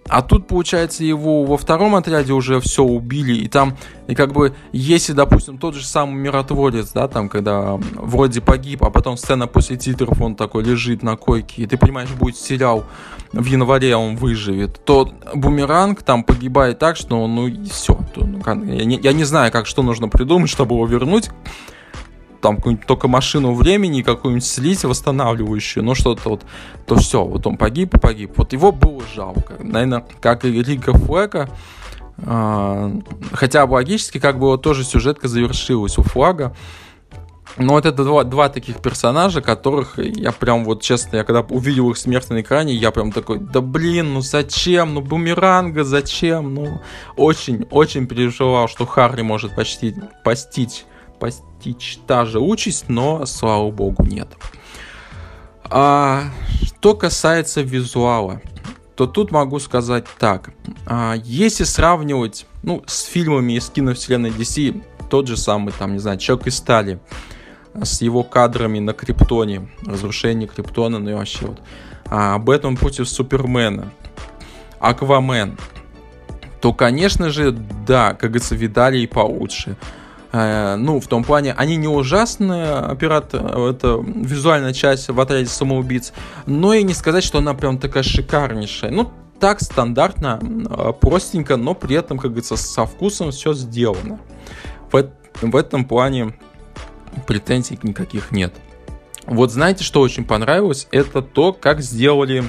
А 0.08 0.22
тут, 0.22 0.46
получается, 0.46 1.04
его 1.04 1.44
во 1.44 1.56
втором 1.56 1.94
отряде 1.94 2.32
уже 2.32 2.60
все 2.60 2.82
убили, 2.82 3.34
и 3.34 3.48
там, 3.48 3.76
и 4.06 4.14
как 4.14 4.32
бы, 4.32 4.54
если, 4.72 5.12
допустим, 5.12 5.58
тот 5.58 5.74
же 5.74 5.84
самый 5.84 6.14
миротворец, 6.14 6.92
да, 6.92 7.08
там, 7.08 7.28
когда 7.28 7.78
вроде 7.94 8.40
погиб, 8.40 8.84
а 8.84 8.90
потом 8.90 9.16
сцена 9.16 9.46
после 9.46 9.76
титров, 9.76 10.20
он 10.20 10.34
такой 10.34 10.64
лежит 10.64 11.02
на 11.02 11.16
койке, 11.16 11.62
и 11.62 11.66
ты 11.66 11.76
понимаешь, 11.76 12.10
будет 12.10 12.36
сериал, 12.36 12.84
в 13.32 13.44
январе 13.44 13.96
он 13.96 14.16
выживет, 14.16 14.80
то 14.84 15.10
Бумеранг 15.34 16.02
там 16.02 16.24
погибает 16.24 16.78
так, 16.78 16.96
что, 16.96 17.26
ну, 17.26 17.50
все. 17.70 17.98
То, 18.14 18.24
ну, 18.24 18.40
я, 18.64 18.84
не, 18.84 18.98
я 18.98 19.12
не 19.12 19.24
знаю, 19.24 19.52
как, 19.52 19.66
что 19.66 19.82
нужно 19.82 20.08
придумать, 20.08 20.50
чтобы 20.50 20.74
его 20.74 20.86
вернуть, 20.86 21.30
там 22.40 22.56
какую-нибудь 22.56 22.86
только 22.86 23.08
машину 23.08 23.54
времени, 23.54 24.02
какую-нибудь 24.02 24.46
слить 24.46 24.84
восстанавливающую, 24.84 25.84
ну 25.84 25.94
что-то 25.94 26.30
вот, 26.30 26.42
то 26.86 26.96
все, 26.96 27.24
вот 27.24 27.46
он 27.46 27.56
погиб 27.56 28.00
погиб. 28.00 28.32
Вот 28.36 28.52
его 28.52 28.72
было 28.72 29.02
жалко. 29.14 29.54
Наверное, 29.60 30.04
как 30.20 30.44
и 30.44 30.62
Рика 30.62 30.92
Флэка, 30.92 31.48
хотя 33.32 33.66
бы 33.66 33.74
логически, 33.74 34.18
как 34.18 34.38
бы 34.38 34.46
вот 34.46 34.62
тоже 34.62 34.84
сюжетка 34.84 35.28
завершилась 35.28 35.98
у 35.98 36.02
Флага, 36.02 36.54
Но 37.58 37.74
вот 37.74 37.86
это 37.86 38.04
два, 38.04 38.24
два 38.24 38.48
таких 38.48 38.80
персонажа, 38.80 39.40
которых 39.40 39.98
я 39.98 40.32
прям 40.32 40.64
вот 40.64 40.82
честно, 40.82 41.16
я 41.16 41.24
когда 41.24 41.40
увидел 41.40 41.90
их 41.90 41.96
смерть 41.96 42.30
на 42.30 42.40
экране, 42.40 42.74
я 42.74 42.90
прям 42.92 43.10
такой, 43.10 43.38
да 43.38 43.60
блин, 43.60 44.14
ну 44.14 44.20
зачем, 44.20 44.94
ну 44.94 45.00
бумеранга, 45.00 45.82
зачем, 45.82 46.54
ну 46.54 46.80
очень-очень 47.16 48.06
переживал, 48.06 48.68
что 48.68 48.86
Харри 48.86 49.22
может 49.22 49.54
почти 49.54 49.94
постичь, 50.24 50.84
постичь 51.18 51.98
та 52.06 52.24
же 52.24 52.40
участь, 52.40 52.88
но 52.88 53.26
слава 53.26 53.70
богу 53.70 54.04
нет. 54.04 54.28
А, 55.64 56.24
что 56.62 56.94
касается 56.94 57.60
визуала, 57.60 58.40
то 58.96 59.06
тут 59.06 59.30
могу 59.30 59.58
сказать 59.58 60.06
так. 60.18 60.50
А, 60.86 61.14
если 61.24 61.64
сравнивать 61.64 62.46
ну, 62.62 62.82
с 62.86 63.04
фильмами 63.04 63.54
из 63.54 63.68
киновселенной 63.68 64.30
DC, 64.30 64.82
тот 65.08 65.26
же 65.26 65.36
самый, 65.36 65.72
там, 65.72 65.92
не 65.92 65.98
знаю, 65.98 66.18
Человек 66.18 66.46
из 66.46 66.56
стали, 66.56 67.00
с 67.74 68.00
его 68.02 68.22
кадрами 68.22 68.78
на 68.78 68.92
Криптоне, 68.92 69.68
разрушение 69.86 70.48
Криптона, 70.48 70.98
ну 70.98 71.10
и 71.10 71.14
вообще 71.14 71.46
вот. 71.46 71.60
А, 72.06 72.38
этом 72.50 72.76
против 72.76 73.08
Супермена, 73.08 73.92
Аквамен, 74.80 75.58
то, 76.60 76.72
конечно 76.72 77.30
же, 77.30 77.52
да, 77.52 78.10
как 78.14 78.30
говорится, 78.30 78.54
видали 78.54 78.98
и 78.98 79.06
получше. 79.06 79.76
Э, 80.32 80.76
ну, 80.76 81.00
в 81.00 81.06
том 81.06 81.24
плане, 81.24 81.54
они 81.54 81.76
не 81.76 81.88
ужасные, 81.88 82.74
оператор, 82.74 83.44
это 83.58 84.02
визуальная 84.04 84.72
часть 84.72 85.08
в 85.08 85.20
отряде 85.20 85.46
самоубийц, 85.46 86.12
но 86.46 86.74
и 86.74 86.82
не 86.82 86.94
сказать, 86.94 87.24
что 87.24 87.38
она 87.38 87.54
прям 87.54 87.78
такая 87.78 88.02
шикарнейшая. 88.02 88.90
Ну, 88.90 89.10
так 89.40 89.60
стандартно, 89.60 90.38
э, 90.42 90.92
простенько, 91.00 91.56
но 91.56 91.74
при 91.74 91.96
этом, 91.96 92.18
как 92.18 92.30
говорится, 92.32 92.56
со 92.56 92.86
вкусом 92.86 93.30
все 93.30 93.54
сделано. 93.54 94.18
В, 94.90 95.10
в 95.40 95.56
этом 95.56 95.84
плане 95.84 96.34
претензий 97.26 97.78
никаких 97.82 98.32
нет. 98.32 98.54
Вот 99.26 99.52
знаете, 99.52 99.84
что 99.84 100.00
очень 100.00 100.24
понравилось? 100.24 100.88
Это 100.90 101.22
то, 101.22 101.52
как 101.52 101.80
сделали 101.80 102.44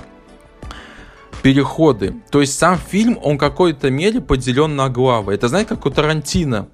переходы. 1.42 2.16
То 2.32 2.42
есть 2.42 2.58
сам 2.58 2.78
фильм, 2.78 3.18
он 3.22 3.36
в 3.36 3.40
какой-то 3.40 3.90
мере 3.90 4.22
поделен 4.22 4.76
на 4.76 4.90
главы. 4.90 5.34
Это 5.34 5.48
знаете, 5.48 5.70
как 5.70 5.86
у 5.86 5.90
Тарантино. 5.90 6.70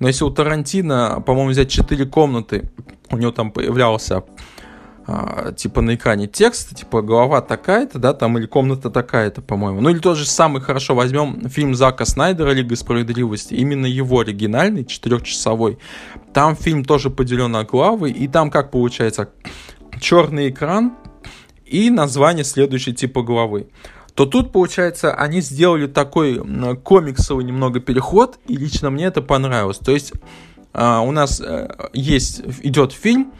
Но 0.00 0.08
если 0.08 0.24
у 0.24 0.30
Тарантино, 0.30 1.22
по-моему, 1.24 1.50
взять 1.50 1.70
четыре 1.70 2.06
комнаты, 2.06 2.70
у 3.10 3.16
него 3.16 3.30
там 3.30 3.52
появлялся 3.52 4.24
а, 5.06 5.52
типа 5.52 5.82
на 5.82 5.94
экране 5.94 6.26
текст, 6.26 6.74
типа 6.74 7.02
голова 7.02 7.40
такая-то, 7.40 7.98
да, 7.98 8.14
там, 8.14 8.38
или 8.38 8.46
комната 8.46 8.90
такая-то, 8.90 9.42
по-моему. 9.42 9.80
Ну, 9.80 9.90
или 9.90 9.98
тот 9.98 10.16
же 10.16 10.26
самый, 10.26 10.62
хорошо, 10.62 10.94
возьмем 10.94 11.48
фильм 11.48 11.74
Зака 11.74 12.04
Снайдера 12.04 12.50
«Лига 12.52 12.76
справедливости», 12.76 13.54
именно 13.54 13.86
его 13.86 14.20
оригинальный, 14.20 14.84
четырехчасовой. 14.84 15.78
Там 16.32 16.56
фильм 16.56 16.84
тоже 16.84 17.10
поделен 17.10 17.52
на 17.52 17.64
главы, 17.64 18.10
и 18.10 18.26
там 18.28 18.50
как 18.50 18.70
получается? 18.70 19.30
Черный 20.00 20.48
экран 20.48 20.94
и 21.66 21.90
название 21.90 22.44
следующей 22.44 22.94
типа 22.94 23.22
главы 23.22 23.68
то 24.20 24.26
тут, 24.26 24.52
получается, 24.52 25.14
они 25.14 25.40
сделали 25.40 25.86
такой 25.86 26.42
комиксовый 26.82 27.42
немного 27.42 27.80
переход, 27.80 28.38
и 28.46 28.54
лично 28.54 28.90
мне 28.90 29.06
это 29.06 29.22
понравилось. 29.22 29.78
То 29.78 29.92
есть 29.92 30.12
а, 30.74 31.00
у 31.00 31.10
нас 31.10 31.40
а, 31.40 31.88
есть, 31.94 32.42
идет 32.62 32.92
фильм, 32.92 33.32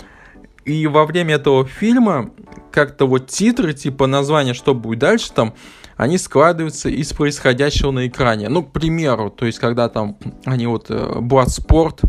и 0.65 0.87
во 0.87 1.05
время 1.05 1.35
этого 1.35 1.67
фильма 1.67 2.31
как-то 2.73 3.07
вот 3.07 3.27
титры, 3.27 3.75
типа 3.75 4.07
название, 4.07 4.55
что 4.55 4.73
будет 4.73 5.01
дальше 5.01 5.31
там, 5.35 5.53
они 5.99 6.17
складываются 6.17 6.89
из 6.89 7.13
происходящего 7.13 7.91
на 7.91 8.09
экране. 8.09 8.49
Ну, 8.49 8.63
к 8.63 8.73
примеру, 8.73 9.29
то 9.29 9.45
есть 9.45 9.59
когда 9.59 9.91
там 9.91 10.17
они 10.47 10.67
вот 10.67 10.89
Bloodsport, 10.89 11.99
э, 12.05 12.07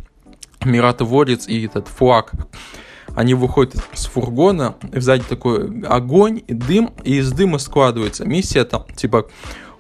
Миротворец 0.63 1.45
и 1.49 1.65
этот 1.65 1.89
флаг 1.89 2.31
они 3.15 3.33
выходят 3.33 3.75
с 3.93 4.05
фургона, 4.05 4.75
и 4.93 4.99
сзади 4.99 5.23
такой 5.23 5.83
огонь 5.83 6.41
и 6.47 6.53
дым, 6.53 6.93
и 7.03 7.17
из 7.17 7.31
дыма 7.31 7.57
складывается 7.57 8.25
миссия 8.25 8.63
там, 8.63 8.85
типа, 8.95 9.27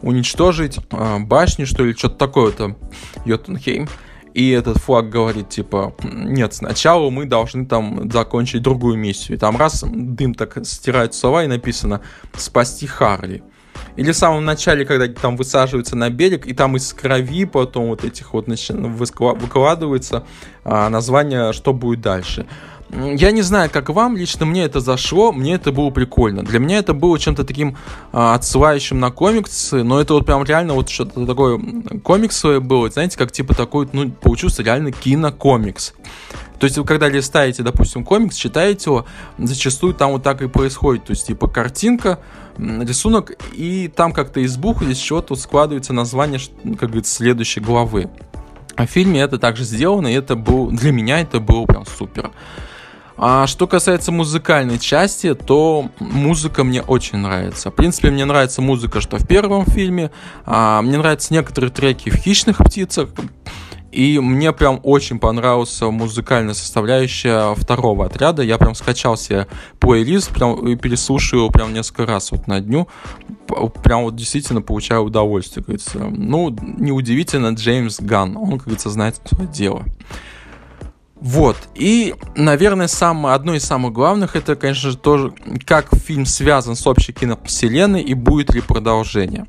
уничтожить 0.01 0.79
э, 0.91 1.19
башню, 1.19 1.65
что 1.65 1.83
ли, 1.83 1.93
что-то 1.93 2.15
такое 2.15 2.51
там, 2.51 2.77
Йотунхейм. 3.25 3.87
И 4.33 4.49
этот 4.49 4.77
флаг 4.77 5.09
говорит, 5.09 5.49
типа, 5.49 5.93
нет, 6.03 6.53
сначала 6.53 7.09
мы 7.09 7.25
должны 7.25 7.65
там 7.65 8.09
закончить 8.09 8.61
другую 8.61 8.97
миссию. 8.97 9.37
И 9.37 9.39
там 9.39 9.57
раз 9.57 9.83
дым 9.83 10.33
так 10.33 10.57
стирает 10.65 11.13
слова 11.13 11.43
и 11.43 11.47
написано 11.47 12.01
«Спасти 12.37 12.87
Харли». 12.87 13.43
Или 13.97 14.11
в 14.11 14.15
самом 14.15 14.45
начале, 14.45 14.85
когда 14.85 15.07
там 15.07 15.35
высаживаются 15.35 15.97
на 15.97 16.09
берег, 16.09 16.47
и 16.47 16.53
там 16.53 16.77
из 16.77 16.93
крови 16.93 17.45
потом 17.45 17.87
вот 17.87 18.05
этих 18.05 18.33
вот 18.33 18.47
выкладывается 18.47 20.25
а, 20.63 20.89
название, 20.89 21.51
что 21.51 21.73
будет 21.73 21.99
дальше. 21.99 22.47
Я 22.93 23.31
не 23.31 23.41
знаю, 23.41 23.69
как 23.71 23.89
вам, 23.89 24.17
лично 24.17 24.45
мне 24.45 24.63
это 24.63 24.81
зашло, 24.81 25.31
мне 25.31 25.53
это 25.53 25.71
было 25.71 25.89
прикольно. 25.91 26.43
Для 26.43 26.59
меня 26.59 26.79
это 26.79 26.93
было 26.93 27.17
чем-то 27.17 27.45
таким 27.45 27.77
а, 28.11 28.35
отсылающим 28.35 28.99
на 28.99 29.11
комиксы, 29.11 29.83
но 29.83 30.01
это 30.01 30.13
вот 30.13 30.25
прям 30.25 30.43
реально 30.43 30.73
вот 30.73 30.89
что-то 30.89 31.25
такое 31.25 31.59
комиксовое 32.03 32.59
было, 32.59 32.89
знаете, 32.89 33.17
как 33.17 33.31
типа 33.31 33.53
такой, 33.53 33.87
ну, 33.93 34.09
получился 34.09 34.61
реально 34.61 34.91
кинокомикс. 34.91 35.93
То 36.59 36.65
есть 36.65 36.77
вы 36.77 36.83
когда 36.83 37.07
листаете, 37.07 37.63
допустим, 37.63 38.03
комикс, 38.03 38.35
читаете 38.35 38.89
его, 38.89 39.05
зачастую 39.37 39.93
там 39.93 40.11
вот 40.11 40.23
так 40.23 40.41
и 40.41 40.47
происходит. 40.47 41.05
То 41.05 41.11
есть 41.11 41.25
типа 41.25 41.47
картинка, 41.47 42.19
рисунок, 42.57 43.31
и 43.53 43.87
там 43.87 44.11
как-то 44.11 44.41
из 44.41 44.57
букв 44.57 44.83
из 44.83 44.97
чего-то 44.97 45.35
складывается 45.35 45.93
название, 45.93 46.39
как 46.77 46.89
говорится, 46.89 47.15
следующей 47.15 47.61
главы. 47.61 48.09
А 48.75 48.85
в 48.85 48.89
фильме 48.89 49.21
это 49.21 49.37
также 49.37 49.63
сделано, 49.63 50.07
и 50.07 50.13
это 50.13 50.35
был, 50.35 50.69
для 50.71 50.91
меня 50.91 51.19
это 51.21 51.39
было 51.39 51.65
прям 51.65 51.85
супер. 51.85 52.31
А 53.17 53.47
что 53.47 53.67
касается 53.67 54.11
музыкальной 54.11 54.79
части, 54.79 55.33
то 55.35 55.89
музыка 55.99 56.63
мне 56.63 56.81
очень 56.81 57.19
нравится. 57.19 57.69
В 57.69 57.75
принципе, 57.75 58.11
мне 58.11 58.25
нравится 58.25 58.61
музыка, 58.61 59.01
что 59.01 59.17
в 59.17 59.27
первом 59.27 59.65
фильме. 59.65 60.11
А, 60.45 60.81
мне 60.81 60.97
нравятся 60.97 61.33
некоторые 61.33 61.71
треки 61.71 62.09
в 62.09 62.15
«Хищных 62.15 62.57
птицах». 62.57 63.09
И 63.91 64.19
мне 64.19 64.53
прям 64.53 64.79
очень 64.83 65.19
понравился 65.19 65.91
музыкальная 65.91 66.53
составляющая 66.53 67.53
второго 67.55 68.05
отряда. 68.05 68.41
Я 68.41 68.57
прям 68.57 68.73
скачал 68.73 69.17
себе 69.17 69.47
плейлист 69.79 70.29
прям, 70.31 70.65
и 70.67 70.75
переслушаю 70.77 71.41
его 71.41 71.49
прям 71.49 71.73
несколько 71.73 72.05
раз 72.05 72.31
вот 72.31 72.47
на 72.47 72.61
дню. 72.61 72.87
Прям 73.83 74.03
вот 74.03 74.15
действительно 74.15 74.61
получаю 74.61 75.03
удовольствие, 75.03 75.63
говорится. 75.63 75.99
Ну, 75.99 76.55
неудивительно, 76.77 77.49
Джеймс 77.49 77.99
Ган, 77.99 78.37
он, 78.37 78.51
как 78.51 78.61
говорится, 78.61 78.89
знает 78.89 79.19
свое 79.25 79.49
дело. 79.49 79.83
Вот. 81.21 81.55
И, 81.75 82.15
наверное, 82.35 82.87
самое, 82.87 83.35
одно 83.35 83.53
из 83.53 83.63
самых 83.63 83.93
главных, 83.93 84.35
это, 84.35 84.55
конечно 84.55 84.89
же, 84.89 84.97
тоже, 84.97 85.31
как 85.65 85.95
фильм 85.95 86.25
связан 86.25 86.75
с 86.75 86.85
общей 86.87 87.13
киновселенной 87.13 88.01
и 88.01 88.15
будет 88.15 88.53
ли 88.55 88.61
продолжение. 88.61 89.45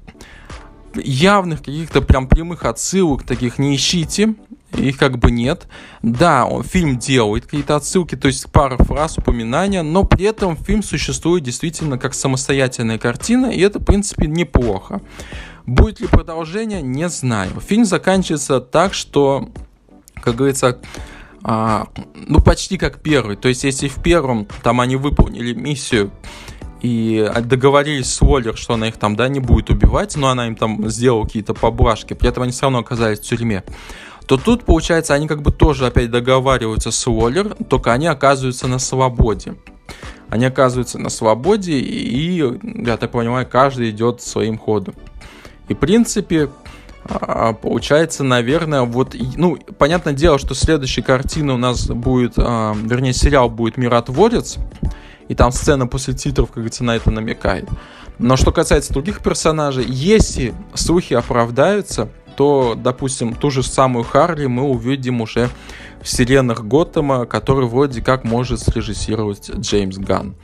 Явных 0.95 1.61
каких-то 1.61 2.03
прям 2.03 2.29
прямых 2.29 2.67
отсылок 2.67 3.23
таких 3.25 3.59
не 3.59 3.75
ищите, 3.75 4.35
их 4.77 4.99
как 4.99 5.19
бы 5.19 5.31
нет. 5.31 5.67
Да, 6.03 6.45
он, 6.45 6.63
фильм 6.63 6.99
делает 6.99 7.45
какие-то 7.45 7.77
отсылки, 7.77 8.17
то 8.17 8.29
есть 8.29 8.53
пара 8.53 8.77
фраз, 8.77 9.17
упоминания, 9.17 9.83
но 9.83 10.05
при 10.05 10.27
этом 10.27 10.59
фильм 10.59 10.83
существует 10.83 11.43
действительно 11.43 11.97
как 11.97 12.13
самостоятельная 12.13 12.99
картина, 12.99 13.47
и 13.47 13.61
это, 13.61 13.79
в 13.79 13.85
принципе, 13.85 14.27
неплохо. 14.27 15.01
Будет 15.65 16.01
ли 16.01 16.07
продолжение, 16.07 16.83
не 16.83 17.09
знаю. 17.09 17.59
Фильм 17.67 17.87
заканчивается 17.87 18.61
так, 18.61 18.93
что, 18.93 19.49
как 20.23 20.37
говорится, 20.37 20.79
а, 21.45 21.89
ну, 22.15 22.41
почти 22.41 22.79
как 22.79 23.01
первый. 23.01 23.37
То 23.37 23.49
есть, 23.49 23.65
если 23.65 23.89
в 23.89 24.03
первом 24.03 24.47
там 24.63 24.81
они 24.81 24.97
выполнили 24.97 25.53
миссию 25.53 26.11
и 26.81 27.31
договорились 27.45 28.13
с 28.13 28.23
Уоллер, 28.23 28.57
что 28.57 28.75
она 28.75 28.89
их 28.89 28.97
там, 28.97 29.17
да, 29.17 29.29
не 29.29 29.41
будет 29.41 29.71
убивать, 29.71 30.17
но 30.17 30.29
она 30.29 30.49
им 30.49 30.57
там 30.57 30.89
сделала 30.89 31.25
какие-то 31.25 31.55
поблажки, 31.55 32.15
при 32.15 32.29
этом 32.29 32.43
они 32.43 32.53
все 32.53 32.63
равно 32.63 32.81
оказались 32.81 33.21
в 33.21 33.23
тюрьме, 33.23 33.63
то 34.27 34.37
тут, 34.37 34.65
получается, 34.65 35.15
они 35.15 35.29
как 35.29 35.43
бы 35.43 35.53
тоже 35.53 35.87
опять 35.87 36.11
договариваются 36.11 36.91
с 36.91 37.07
Уоллер, 37.07 37.55
только 37.69 37.93
они 37.93 38.07
оказываются 38.07 38.69
на 38.69 38.79
свободе. 38.79 39.55
Они 40.29 40.47
оказываются 40.47 40.99
на 40.99 41.11
свободе, 41.11 41.73
и, 41.73 42.43
я 42.63 42.97
так 42.97 43.11
понимаю, 43.11 43.47
каждый 43.47 43.91
идет 43.91 44.23
своим 44.23 44.57
ходом. 44.57 44.95
И, 45.69 45.75
в 45.75 45.79
принципе, 45.79 46.49
а, 47.05 47.53
получается, 47.53 48.25
наверное, 48.25 48.83
вот, 48.83 49.17
ну, 49.37 49.57
понятное 49.79 50.13
дело, 50.13 50.39
что 50.39 50.55
следующая 50.55 51.03
картина 51.03 51.55
у 51.55 51.59
нас 51.59 51.87
будет, 51.87 52.35
а, 52.37 52.75
вернее, 52.75 53.13
сериал 53.13 53.51
будет 53.51 53.77
«Миротворец», 53.77 54.59
и 55.29 55.35
там 55.35 55.53
сцена 55.53 55.87
после 55.87 56.15
титров, 56.15 56.49
как 56.49 56.57
говорится, 56.57 56.85
на 56.85 56.97
это 56.97 57.11
намекает. 57.11 57.69
Но 58.19 58.37
что 58.37 58.53
касается 58.53 58.93
других 58.93 59.21
персонажей, 59.21 59.85
если 59.89 60.55
слухи 60.75 61.15
оправдаются, 61.15 62.09
то, 62.37 62.75
допустим, 62.77 63.35
ту 63.35 63.51
же 63.51 63.63
самую 63.63 64.05
Харли 64.05 64.47
мы 64.47 64.63
увидим 64.63 65.21
уже 65.21 65.49
в 66.01 66.05
вселенных 66.05 66.67
Готэма, 66.67 67.27
который 67.27 67.67
вроде 67.67 68.03
как 68.03 68.25
может 68.25 68.61
срежиссировать 68.61 69.51
Джеймс 69.51 69.99
Ганн. 69.99 70.35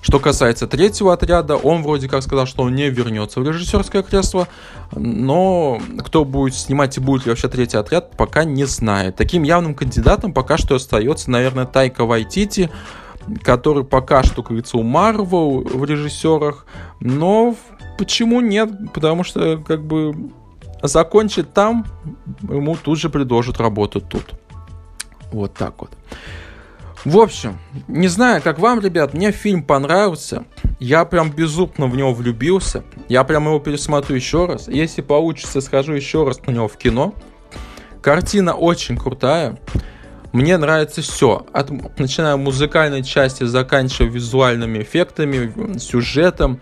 Что 0.00 0.20
касается 0.20 0.66
третьего 0.66 1.12
отряда, 1.12 1.56
он 1.56 1.82
вроде 1.82 2.08
как 2.08 2.22
сказал, 2.22 2.46
что 2.46 2.62
он 2.62 2.74
не 2.74 2.88
вернется 2.88 3.40
в 3.40 3.48
режиссерское 3.48 4.02
кресло, 4.02 4.46
но 4.92 5.80
кто 6.04 6.24
будет 6.24 6.54
снимать 6.54 6.96
и 6.96 7.00
будет 7.00 7.26
ли 7.26 7.30
вообще 7.30 7.48
третий 7.48 7.76
отряд, 7.76 8.16
пока 8.16 8.44
не 8.44 8.64
знает. 8.64 9.16
Таким 9.16 9.42
явным 9.42 9.74
кандидатом 9.74 10.32
пока 10.32 10.56
что 10.56 10.76
остается, 10.76 11.30
наверное, 11.30 11.66
Тайка 11.66 12.04
Вайтити, 12.04 12.70
который 13.42 13.84
пока 13.84 14.22
что, 14.22 14.36
как 14.36 14.48
говорится, 14.48 14.78
у 14.78 14.82
Марвел 14.82 15.62
в 15.62 15.84
режиссерах, 15.84 16.64
но 17.00 17.56
почему 17.98 18.40
нет? 18.40 18.70
Потому 18.94 19.24
что, 19.24 19.58
как 19.58 19.84
бы, 19.84 20.14
закончит 20.82 21.52
там, 21.52 21.86
ему 22.42 22.76
тут 22.76 22.98
же 22.98 23.10
предложат 23.10 23.60
работу 23.60 24.00
тут. 24.00 24.24
Вот 25.32 25.54
так 25.54 25.74
вот. 25.80 25.90
В 27.08 27.18
общем, 27.20 27.58
не 27.88 28.06
знаю, 28.06 28.42
как 28.42 28.58
вам, 28.58 28.80
ребят, 28.80 29.14
мне 29.14 29.32
фильм 29.32 29.62
понравился. 29.62 30.44
Я 30.78 31.06
прям 31.06 31.30
безумно 31.30 31.86
в 31.86 31.96
него 31.96 32.12
влюбился. 32.12 32.84
Я 33.08 33.24
прям 33.24 33.46
его 33.46 33.58
пересмотрю 33.60 34.16
еще 34.16 34.44
раз. 34.44 34.68
Если 34.68 35.00
получится, 35.00 35.62
схожу 35.62 35.94
еще 35.94 36.26
раз 36.26 36.38
на 36.46 36.50
него 36.50 36.68
в 36.68 36.76
кино. 36.76 37.14
Картина 38.02 38.52
очень 38.52 38.98
крутая. 38.98 39.58
Мне 40.32 40.58
нравится 40.58 41.00
все, 41.00 41.46
от, 41.54 41.70
начиная 41.98 42.36
музыкальной 42.36 43.02
части, 43.02 43.44
заканчивая 43.44 44.10
визуальными 44.10 44.82
эффектами, 44.82 45.78
сюжетом, 45.78 46.60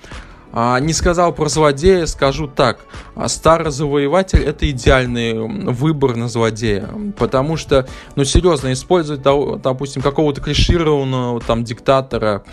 а, 0.53 0.79
не 0.81 0.93
сказал 0.93 1.33
про 1.33 1.49
злодея, 1.49 2.07
скажу 2.07 2.47
так. 2.47 2.81
А, 3.15 3.29
Старый 3.29 3.71
завоеватель 3.71 4.43
это 4.43 4.71
идеальный 4.71 5.35
выбор 5.73 6.17
на 6.17 6.29
злодея. 6.29 6.89
Потому 7.19 7.57
что, 7.57 7.87
ну 8.15 8.25
серьезно, 8.25 8.73
использовать, 8.73 9.23
допустим, 9.23 10.03
какого-то 10.03 10.41
клишированного 10.41 11.41
там 11.41 11.65
диктатора 11.65 12.45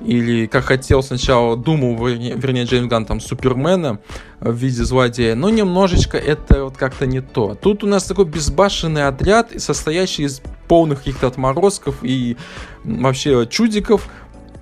или, 0.00 0.46
как 0.46 0.64
хотел 0.64 1.02
сначала, 1.02 1.56
думал, 1.56 2.06
вернее, 2.06 2.34
вернее 2.34 2.64
Джеймс 2.64 2.88
Ганн, 2.88 3.04
там, 3.04 3.20
Супермена 3.20 3.98
в 4.40 4.54
виде 4.54 4.82
злодея, 4.84 5.34
но 5.34 5.50
немножечко 5.50 6.16
это 6.16 6.64
вот 6.64 6.76
как-то 6.76 7.06
не 7.06 7.20
то. 7.20 7.54
Тут 7.54 7.84
у 7.84 7.86
нас 7.86 8.04
такой 8.04 8.24
безбашенный 8.24 9.06
отряд, 9.06 9.50
состоящий 9.58 10.24
из 10.24 10.40
полных 10.68 11.00
каких-то 11.00 11.26
отморозков 11.26 11.96
и 12.02 12.36
вообще 12.84 13.46
чудиков, 13.50 14.08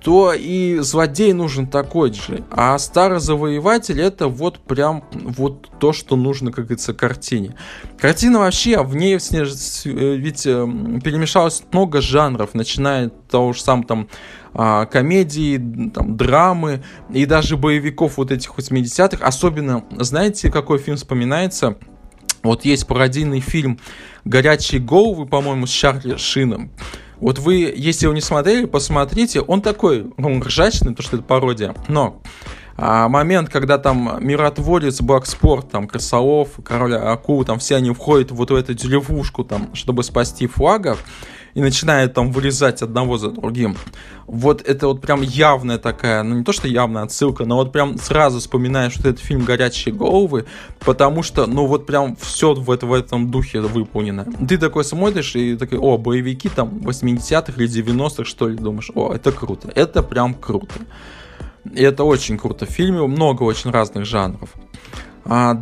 то 0.09 0.33
и 0.33 0.79
злодей 0.79 1.33
нужен 1.33 1.67
такой 1.67 2.11
же. 2.11 2.43
А 2.49 2.79
старый 2.79 3.19
завоеватель 3.19 4.01
это 4.01 4.27
вот 4.27 4.57
прям 4.57 5.03
вот 5.11 5.69
то, 5.79 5.93
что 5.93 6.15
нужно, 6.15 6.51
как 6.51 6.65
говорится, 6.65 6.95
картине. 6.95 7.55
Картина 7.95 8.39
вообще, 8.39 8.81
в 8.81 8.95
ней 8.95 9.17
э, 9.17 10.15
ведь 10.15 10.47
э, 10.47 10.65
перемешалось 11.03 11.61
много 11.71 12.01
жанров, 12.01 12.55
начиная 12.55 13.05
от 13.05 13.27
того 13.27 13.53
же 13.53 13.61
самого 13.61 13.85
там 13.85 14.09
а, 14.55 14.87
комедии, 14.87 15.91
там, 15.93 16.17
драмы 16.17 16.83
и 17.13 17.27
даже 17.27 17.55
боевиков 17.55 18.17
вот 18.17 18.31
этих 18.31 18.57
80-х. 18.57 19.23
Особенно, 19.23 19.85
знаете, 19.91 20.49
какой 20.49 20.79
фильм 20.79 20.97
вспоминается? 20.97 21.77
Вот 22.41 22.65
есть 22.65 22.87
пародийный 22.87 23.41
фильм 23.41 23.79
«Горячие 24.25 24.81
головы», 24.81 25.27
по-моему, 25.27 25.67
с 25.67 25.69
Чарли 25.69 26.15
Шином. 26.15 26.71
Вот 27.19 27.39
вы, 27.39 27.73
если 27.75 28.05
его 28.05 28.13
не 28.13 28.21
смотрели, 28.21 28.65
посмотрите. 28.65 29.41
Он 29.41 29.61
такой, 29.61 30.11
ну, 30.17 30.39
ржачный, 30.41 30.95
то 30.95 31.01
что 31.03 31.17
это 31.17 31.25
пародия. 31.25 31.75
Но 31.87 32.21
а, 32.77 33.09
момент, 33.09 33.49
когда 33.49 33.77
там 33.77 34.17
миротворец, 34.21 35.01
Блэкспорт, 35.01 35.69
там, 35.69 35.87
Красолов, 35.87 36.51
Король 36.63 36.95
Акул, 36.95 37.43
там 37.43 37.59
все 37.59 37.75
они 37.75 37.91
входят 37.91 38.31
вот 38.31 38.51
в 38.51 38.55
эту 38.55 38.73
деревушку, 38.73 39.43
там, 39.43 39.75
чтобы 39.75 40.03
спасти 40.03 40.47
флагов 40.47 41.03
и 41.53 41.61
начинает 41.61 42.13
там 42.13 42.31
вырезать 42.31 42.81
одного 42.81 43.17
за 43.17 43.31
другим. 43.31 43.75
Вот 44.27 44.61
это 44.61 44.87
вот 44.87 45.01
прям 45.01 45.21
явная 45.21 45.77
такая, 45.77 46.23
ну 46.23 46.35
не 46.35 46.43
то 46.43 46.53
что 46.53 46.67
явная 46.67 47.03
отсылка, 47.03 47.45
но 47.45 47.55
вот 47.55 47.71
прям 47.71 47.97
сразу 47.97 48.39
вспоминаешь 48.39 48.95
вот 48.97 49.05
этот 49.05 49.19
фильм 49.19 49.43
«Горячие 49.43 49.93
головы», 49.93 50.45
потому 50.79 51.23
что, 51.23 51.47
ну 51.47 51.65
вот 51.65 51.85
прям 51.85 52.15
все 52.15 52.53
в, 52.53 52.69
это, 52.69 52.85
в 52.85 52.93
этом 52.93 53.31
духе 53.31 53.61
выполнено. 53.61 54.25
Ты 54.47 54.57
такой 54.57 54.83
смотришь 54.83 55.35
и 55.35 55.55
такой, 55.55 55.79
о, 55.79 55.97
боевики 55.97 56.49
там 56.49 56.69
80-х 56.79 57.53
или 57.57 57.67
90-х, 57.67 58.25
что 58.25 58.47
ли, 58.47 58.55
думаешь, 58.55 58.91
о, 58.93 59.13
это 59.13 59.31
круто, 59.31 59.71
это 59.73 60.03
прям 60.03 60.33
круто. 60.33 60.75
И 61.73 61.83
это 61.83 62.03
очень 62.03 62.37
круто. 62.37 62.65
В 62.65 62.69
фильме 62.69 63.05
много 63.05 63.43
очень 63.43 63.71
разных 63.71 64.05
жанров. 64.05 64.49
А, 65.25 65.61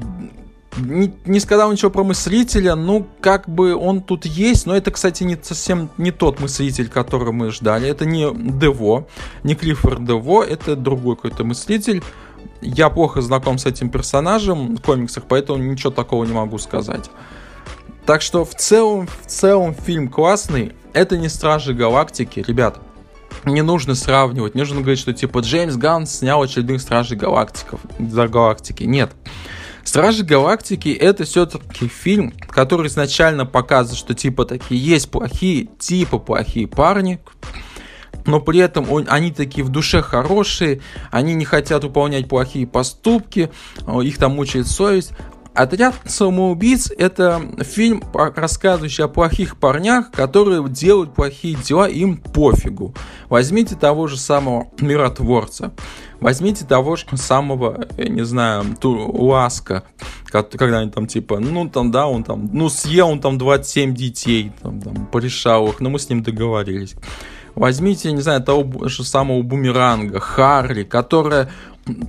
не, 0.77 1.13
не 1.25 1.39
сказал 1.39 1.71
ничего 1.71 1.91
про 1.91 2.03
мыслителя, 2.03 2.75
ну, 2.75 3.07
как 3.21 3.49
бы 3.49 3.75
он 3.75 4.01
тут 4.01 4.25
есть, 4.25 4.65
но 4.65 4.75
это, 4.75 4.91
кстати, 4.91 5.23
не 5.23 5.37
совсем 5.41 5.89
не 5.97 6.11
тот 6.11 6.39
мыслитель, 6.39 6.89
которого 6.89 7.31
мы 7.31 7.51
ждали. 7.51 7.89
Это 7.89 8.05
не 8.05 8.31
Дево, 8.33 9.07
не 9.43 9.55
Клиффорд 9.55 10.05
Дево, 10.05 10.43
это 10.43 10.75
другой 10.75 11.15
какой-то 11.15 11.43
мыслитель. 11.43 12.03
Я 12.61 12.89
плохо 12.89 13.21
знаком 13.21 13.57
с 13.57 13.65
этим 13.65 13.89
персонажем 13.89 14.75
в 14.77 14.81
комиксах, 14.81 15.25
поэтому 15.27 15.63
ничего 15.63 15.91
такого 15.91 16.25
не 16.25 16.33
могу 16.33 16.57
сказать. 16.57 17.09
Так 18.05 18.21
что 18.21 18.45
в 18.45 18.55
целом, 18.55 19.07
в 19.23 19.27
целом 19.27 19.75
фильм 19.75 20.07
классный. 20.07 20.73
Это 20.93 21.17
не 21.17 21.29
Стражи 21.29 21.73
Галактики, 21.73 22.43
ребят. 22.47 22.79
Не 23.43 23.61
нужно 23.61 23.95
сравнивать, 23.95 24.55
не 24.55 24.61
нужно 24.61 24.79
говорить, 24.79 24.99
что 24.99 25.13
типа 25.13 25.39
Джеймс 25.39 25.75
Ганн 25.75 26.05
снял 26.07 26.41
очередных 26.41 26.81
Стражей 26.81 27.17
Галактиков, 27.17 27.81
за 27.99 28.27
Галактики. 28.27 28.83
Нет. 28.83 29.11
Стражи 29.87 30.25
Галактики 30.25 30.89
это 30.89 31.23
все-таки 31.23 31.87
фильм, 31.87 32.33
который 32.49 32.87
изначально 32.87 33.45
показывает, 33.45 33.97
что 33.97 34.13
типа 34.13 34.43
такие 34.43 34.83
есть 34.83 35.09
плохие, 35.09 35.69
типа 35.79 36.19
плохие 36.19 36.67
парни, 36.67 37.21
но 38.25 38.41
при 38.41 38.59
этом 38.59 38.91
он, 38.91 39.05
они 39.07 39.31
такие 39.31 39.63
в 39.63 39.69
душе 39.69 40.01
хорошие, 40.01 40.81
они 41.09 41.35
не 41.35 41.45
хотят 41.45 41.85
выполнять 41.85 42.27
плохие 42.27 42.67
поступки, 42.67 43.49
их 44.03 44.17
там 44.17 44.33
мучает 44.33 44.67
совесть, 44.67 45.13
Отряд 45.57 45.95
самоубийц– 46.05 46.91
это 46.99 47.41
фильм, 47.61 48.03
рассказывающий 48.13 49.03
о 49.03 49.07
плохих 49.07 49.57
парнях, 49.57 50.11
которые 50.11 50.63
делают 50.69 51.15
плохие 51.15 51.55
дела, 51.55 51.89
им 51.89 52.17
пофигу. 52.17 52.93
Возьмите 53.27 53.75
того 53.75 54.05
же 54.05 54.17
самого 54.17 54.67
миротворца. 54.79 55.73
Возьмите 56.19 56.63
того 56.63 56.95
же 56.95 57.05
самого, 57.15 57.87
я 57.97 58.07
не 58.07 58.23
знаю, 58.23 58.65
Ласка, 58.83 59.83
когда 60.25 60.77
они 60.77 60.91
там 60.91 61.07
типа, 61.07 61.39
ну 61.39 61.67
там, 61.67 61.89
да, 61.89 62.05
он 62.05 62.23
там, 62.23 62.51
ну 62.53 62.69
съел 62.69 63.09
он 63.09 63.19
там 63.19 63.39
27 63.39 63.95
детей, 63.95 64.51
там, 64.61 64.79
там 64.79 65.07
порешал 65.07 65.69
их, 65.69 65.79
но 65.79 65.89
мы 65.89 65.97
с 65.97 66.07
ним 66.07 66.21
договорились. 66.21 66.93
Возьмите, 67.55 68.11
не 68.11 68.21
знаю, 68.21 68.43
того 68.43 68.87
же 68.87 69.03
самого 69.03 69.41
Бумеранга, 69.41 70.19
Харли, 70.19 70.83
которая 70.83 71.49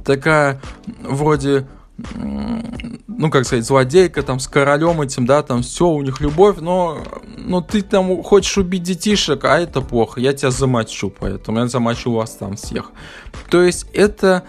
такая 0.04 0.60
вроде 1.02 1.66
ну, 1.98 3.30
как 3.30 3.44
сказать, 3.44 3.64
злодейка 3.64 4.22
там 4.22 4.38
с 4.38 4.46
королем 4.46 5.00
этим, 5.00 5.26
да, 5.26 5.42
там 5.42 5.62
все, 5.62 5.88
у 5.88 6.00
них 6.02 6.20
любовь, 6.20 6.58
но, 6.60 6.98
но 7.36 7.60
ты 7.60 7.82
там 7.82 8.22
хочешь 8.22 8.56
убить 8.56 8.84
детишек, 8.84 9.44
а 9.44 9.58
это 9.58 9.80
плохо, 9.80 10.20
я 10.20 10.32
тебя 10.32 10.50
замочу, 10.50 11.10
поэтому 11.10 11.58
я 11.58 11.66
замочу 11.66 12.12
вас 12.12 12.36
там 12.36 12.56
всех. 12.56 12.92
То 13.50 13.62
есть 13.62 13.86
это 13.92 14.44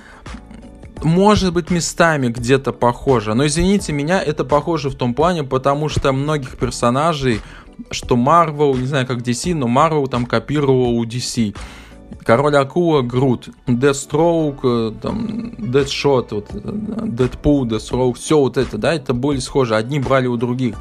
может 1.01 1.53
быть 1.53 1.71
местами 1.71 2.27
где-то 2.27 2.71
похоже, 2.71 3.33
но 3.33 3.47
извините 3.47 3.93
меня, 3.93 4.21
это 4.21 4.45
похоже 4.45 4.89
в 4.89 4.95
том 4.95 5.15
плане, 5.15 5.43
потому 5.43 5.89
что 5.89 6.11
многих 6.11 6.57
персонажей, 6.57 7.41
что 7.89 8.15
Marvel, 8.15 8.77
не 8.77 8.85
знаю 8.85 9.07
как 9.07 9.19
DC, 9.19 9.55
но 9.55 9.67
Marvel 9.67 10.07
там 10.07 10.25
копировал 10.27 10.97
у 10.97 11.05
DC. 11.05 11.55
Король 12.23 12.55
Акула, 12.57 13.01
Грут, 13.01 13.49
Deathstroke, 13.67 14.59
э, 14.63 14.91
там, 15.01 15.53
Deadshot, 15.57 16.27
вот, 16.31 16.51
Deadpool, 16.51 17.63
Deathstroke, 17.67 18.15
все 18.15 18.39
вот 18.39 18.57
это, 18.57 18.77
да, 18.77 18.93
это 18.93 19.13
были 19.13 19.39
схожи, 19.39 19.75
одни 19.75 19.99
брали 19.99 20.27
у 20.27 20.37
других. 20.37 20.75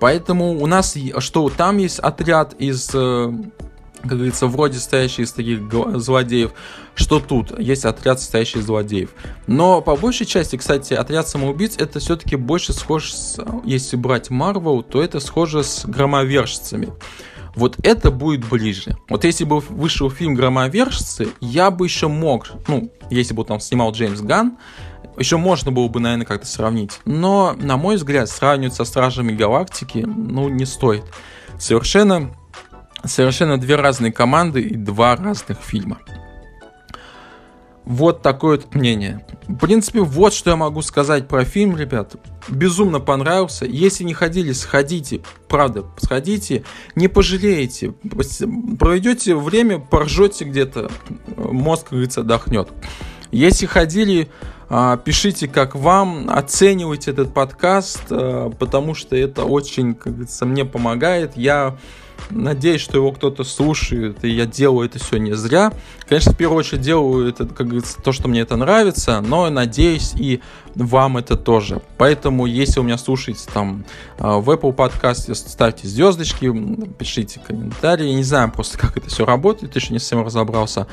Поэтому 0.00 0.60
у 0.60 0.66
нас, 0.66 0.96
что 1.18 1.48
там 1.48 1.78
есть 1.78 2.00
отряд 2.00 2.54
из, 2.58 2.90
э, 2.92 3.32
как 4.02 4.10
говорится, 4.10 4.48
вроде 4.48 4.78
стоящий 4.78 5.22
из 5.22 5.32
таких 5.32 5.60
злодеев, 5.96 6.52
что 6.94 7.20
тут 7.20 7.58
есть 7.58 7.84
отряд 7.84 8.18
состоящий 8.18 8.58
из 8.58 8.66
злодеев. 8.66 9.10
Но 9.46 9.80
по 9.80 9.94
большей 9.94 10.26
части, 10.26 10.56
кстати, 10.56 10.94
отряд 10.94 11.28
самоубийц 11.28 11.76
это 11.78 12.00
все-таки 12.00 12.34
больше 12.36 12.72
схож 12.72 13.12
с, 13.12 13.38
если 13.64 13.96
брать 13.96 14.30
Марвел, 14.30 14.82
то 14.82 15.00
это 15.00 15.20
схоже 15.20 15.62
с 15.62 15.86
громовержцами. 15.86 16.92
Вот 17.54 17.76
это 17.82 18.10
будет 18.10 18.48
ближе. 18.48 18.96
Вот 19.08 19.24
если 19.24 19.44
бы 19.44 19.60
вышел 19.60 20.10
фильм 20.10 20.34
«Громовержцы», 20.34 21.28
я 21.40 21.70
бы 21.70 21.86
еще 21.86 22.08
мог, 22.08 22.50
ну, 22.66 22.90
если 23.10 23.34
бы 23.34 23.44
там 23.44 23.60
снимал 23.60 23.92
Джеймс 23.92 24.20
Ган, 24.20 24.56
еще 25.18 25.36
можно 25.36 25.70
было 25.70 25.88
бы, 25.88 26.00
наверное, 26.00 26.26
как-то 26.26 26.46
сравнить. 26.46 27.00
Но, 27.04 27.54
на 27.58 27.76
мой 27.76 27.96
взгляд, 27.96 28.28
сравнивать 28.28 28.74
со 28.74 28.84
Стражами 28.84 29.32
Галактики, 29.32 29.98
ну, 29.98 30.48
не 30.48 30.64
стоит. 30.64 31.04
Совершенно, 31.58 32.30
совершенно 33.04 33.58
две 33.58 33.76
разные 33.76 34.12
команды 34.12 34.62
и 34.62 34.74
два 34.74 35.16
разных 35.16 35.58
фильма. 35.60 35.98
Вот 37.84 38.22
такое 38.22 38.56
вот 38.56 38.74
мнение. 38.74 39.24
В 39.48 39.56
принципе, 39.56 40.00
вот 40.00 40.32
что 40.32 40.50
я 40.50 40.56
могу 40.56 40.82
сказать 40.82 41.26
про 41.26 41.44
фильм, 41.44 41.76
ребят. 41.76 42.14
Безумно 42.48 43.00
понравился. 43.00 43.64
Если 43.66 44.04
не 44.04 44.14
ходили, 44.14 44.52
сходите. 44.52 45.22
Правда, 45.48 45.84
сходите. 45.98 46.64
Не 46.94 47.08
пожалеете. 47.08 47.92
Проведете 48.78 49.34
время, 49.34 49.80
поржете 49.80 50.44
где-то. 50.44 50.90
Мозг, 51.36 51.84
как 51.84 51.92
говорится, 51.92 52.20
отдохнет. 52.20 52.68
Если 53.32 53.66
ходили, 53.66 54.30
а, 54.68 54.96
пишите, 54.96 55.48
как 55.48 55.74
вам, 55.74 56.30
оценивайте 56.30 57.10
этот 57.10 57.34
подкаст, 57.34 58.04
а, 58.10 58.50
потому 58.50 58.94
что 58.94 59.16
это 59.16 59.44
очень, 59.44 59.94
как 59.94 60.12
говорится, 60.12 60.46
мне 60.46 60.64
помогает. 60.64 61.36
Я 61.36 61.76
Надеюсь, 62.30 62.80
что 62.80 62.96
его 62.96 63.12
кто-то 63.12 63.44
слушает, 63.44 64.24
и 64.24 64.30
я 64.30 64.46
делаю 64.46 64.88
это 64.88 64.98
все 64.98 65.18
не 65.18 65.34
зря. 65.34 65.72
Конечно, 66.08 66.32
в 66.32 66.36
первую 66.36 66.58
очередь 66.58 66.82
делаю 66.82 67.28
это, 67.28 67.46
как 67.46 67.66
говорится, 67.68 68.00
то, 68.02 68.12
что 68.12 68.28
мне 68.28 68.40
это 68.40 68.56
нравится, 68.56 69.20
но 69.20 69.48
надеюсь 69.50 70.12
и 70.14 70.40
вам 70.74 71.18
это 71.18 71.36
тоже. 71.36 71.82
Поэтому, 71.98 72.46
если 72.46 72.80
у 72.80 72.82
меня 72.82 72.98
слушаете 72.98 73.48
там 73.52 73.84
а, 74.18 74.38
в 74.38 74.50
Apple 74.50 74.72
подкасте, 74.72 75.34
ставьте 75.34 75.86
звездочки, 75.86 76.52
пишите 76.98 77.40
комментарии. 77.40 78.12
Не 78.12 78.24
знаю 78.24 78.50
просто, 78.50 78.78
как 78.78 78.96
это 78.96 79.08
все 79.08 79.24
работает, 79.24 79.74
еще 79.76 79.92
не 79.92 79.98
совсем 79.98 80.24
разобрался. 80.24 80.86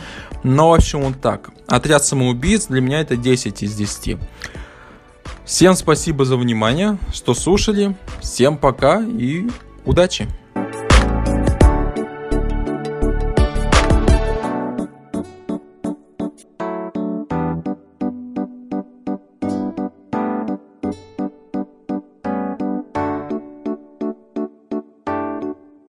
Но, 0.43 0.71
в 0.71 0.73
общем, 0.73 1.01
вот 1.01 1.21
так. 1.21 1.49
Отряд 1.67 2.03
самоубийц 2.03 2.67
для 2.67 2.81
меня 2.81 3.01
это 3.01 3.15
10 3.15 3.63
из 3.63 3.75
10. 3.75 4.17
Всем 5.45 5.73
спасибо 5.75 6.25
за 6.25 6.37
внимание, 6.37 6.99
что 7.11 7.33
слушали. 7.33 7.95
Всем 8.21 8.57
пока 8.57 9.01
и 9.01 9.49
удачи! 9.83 10.27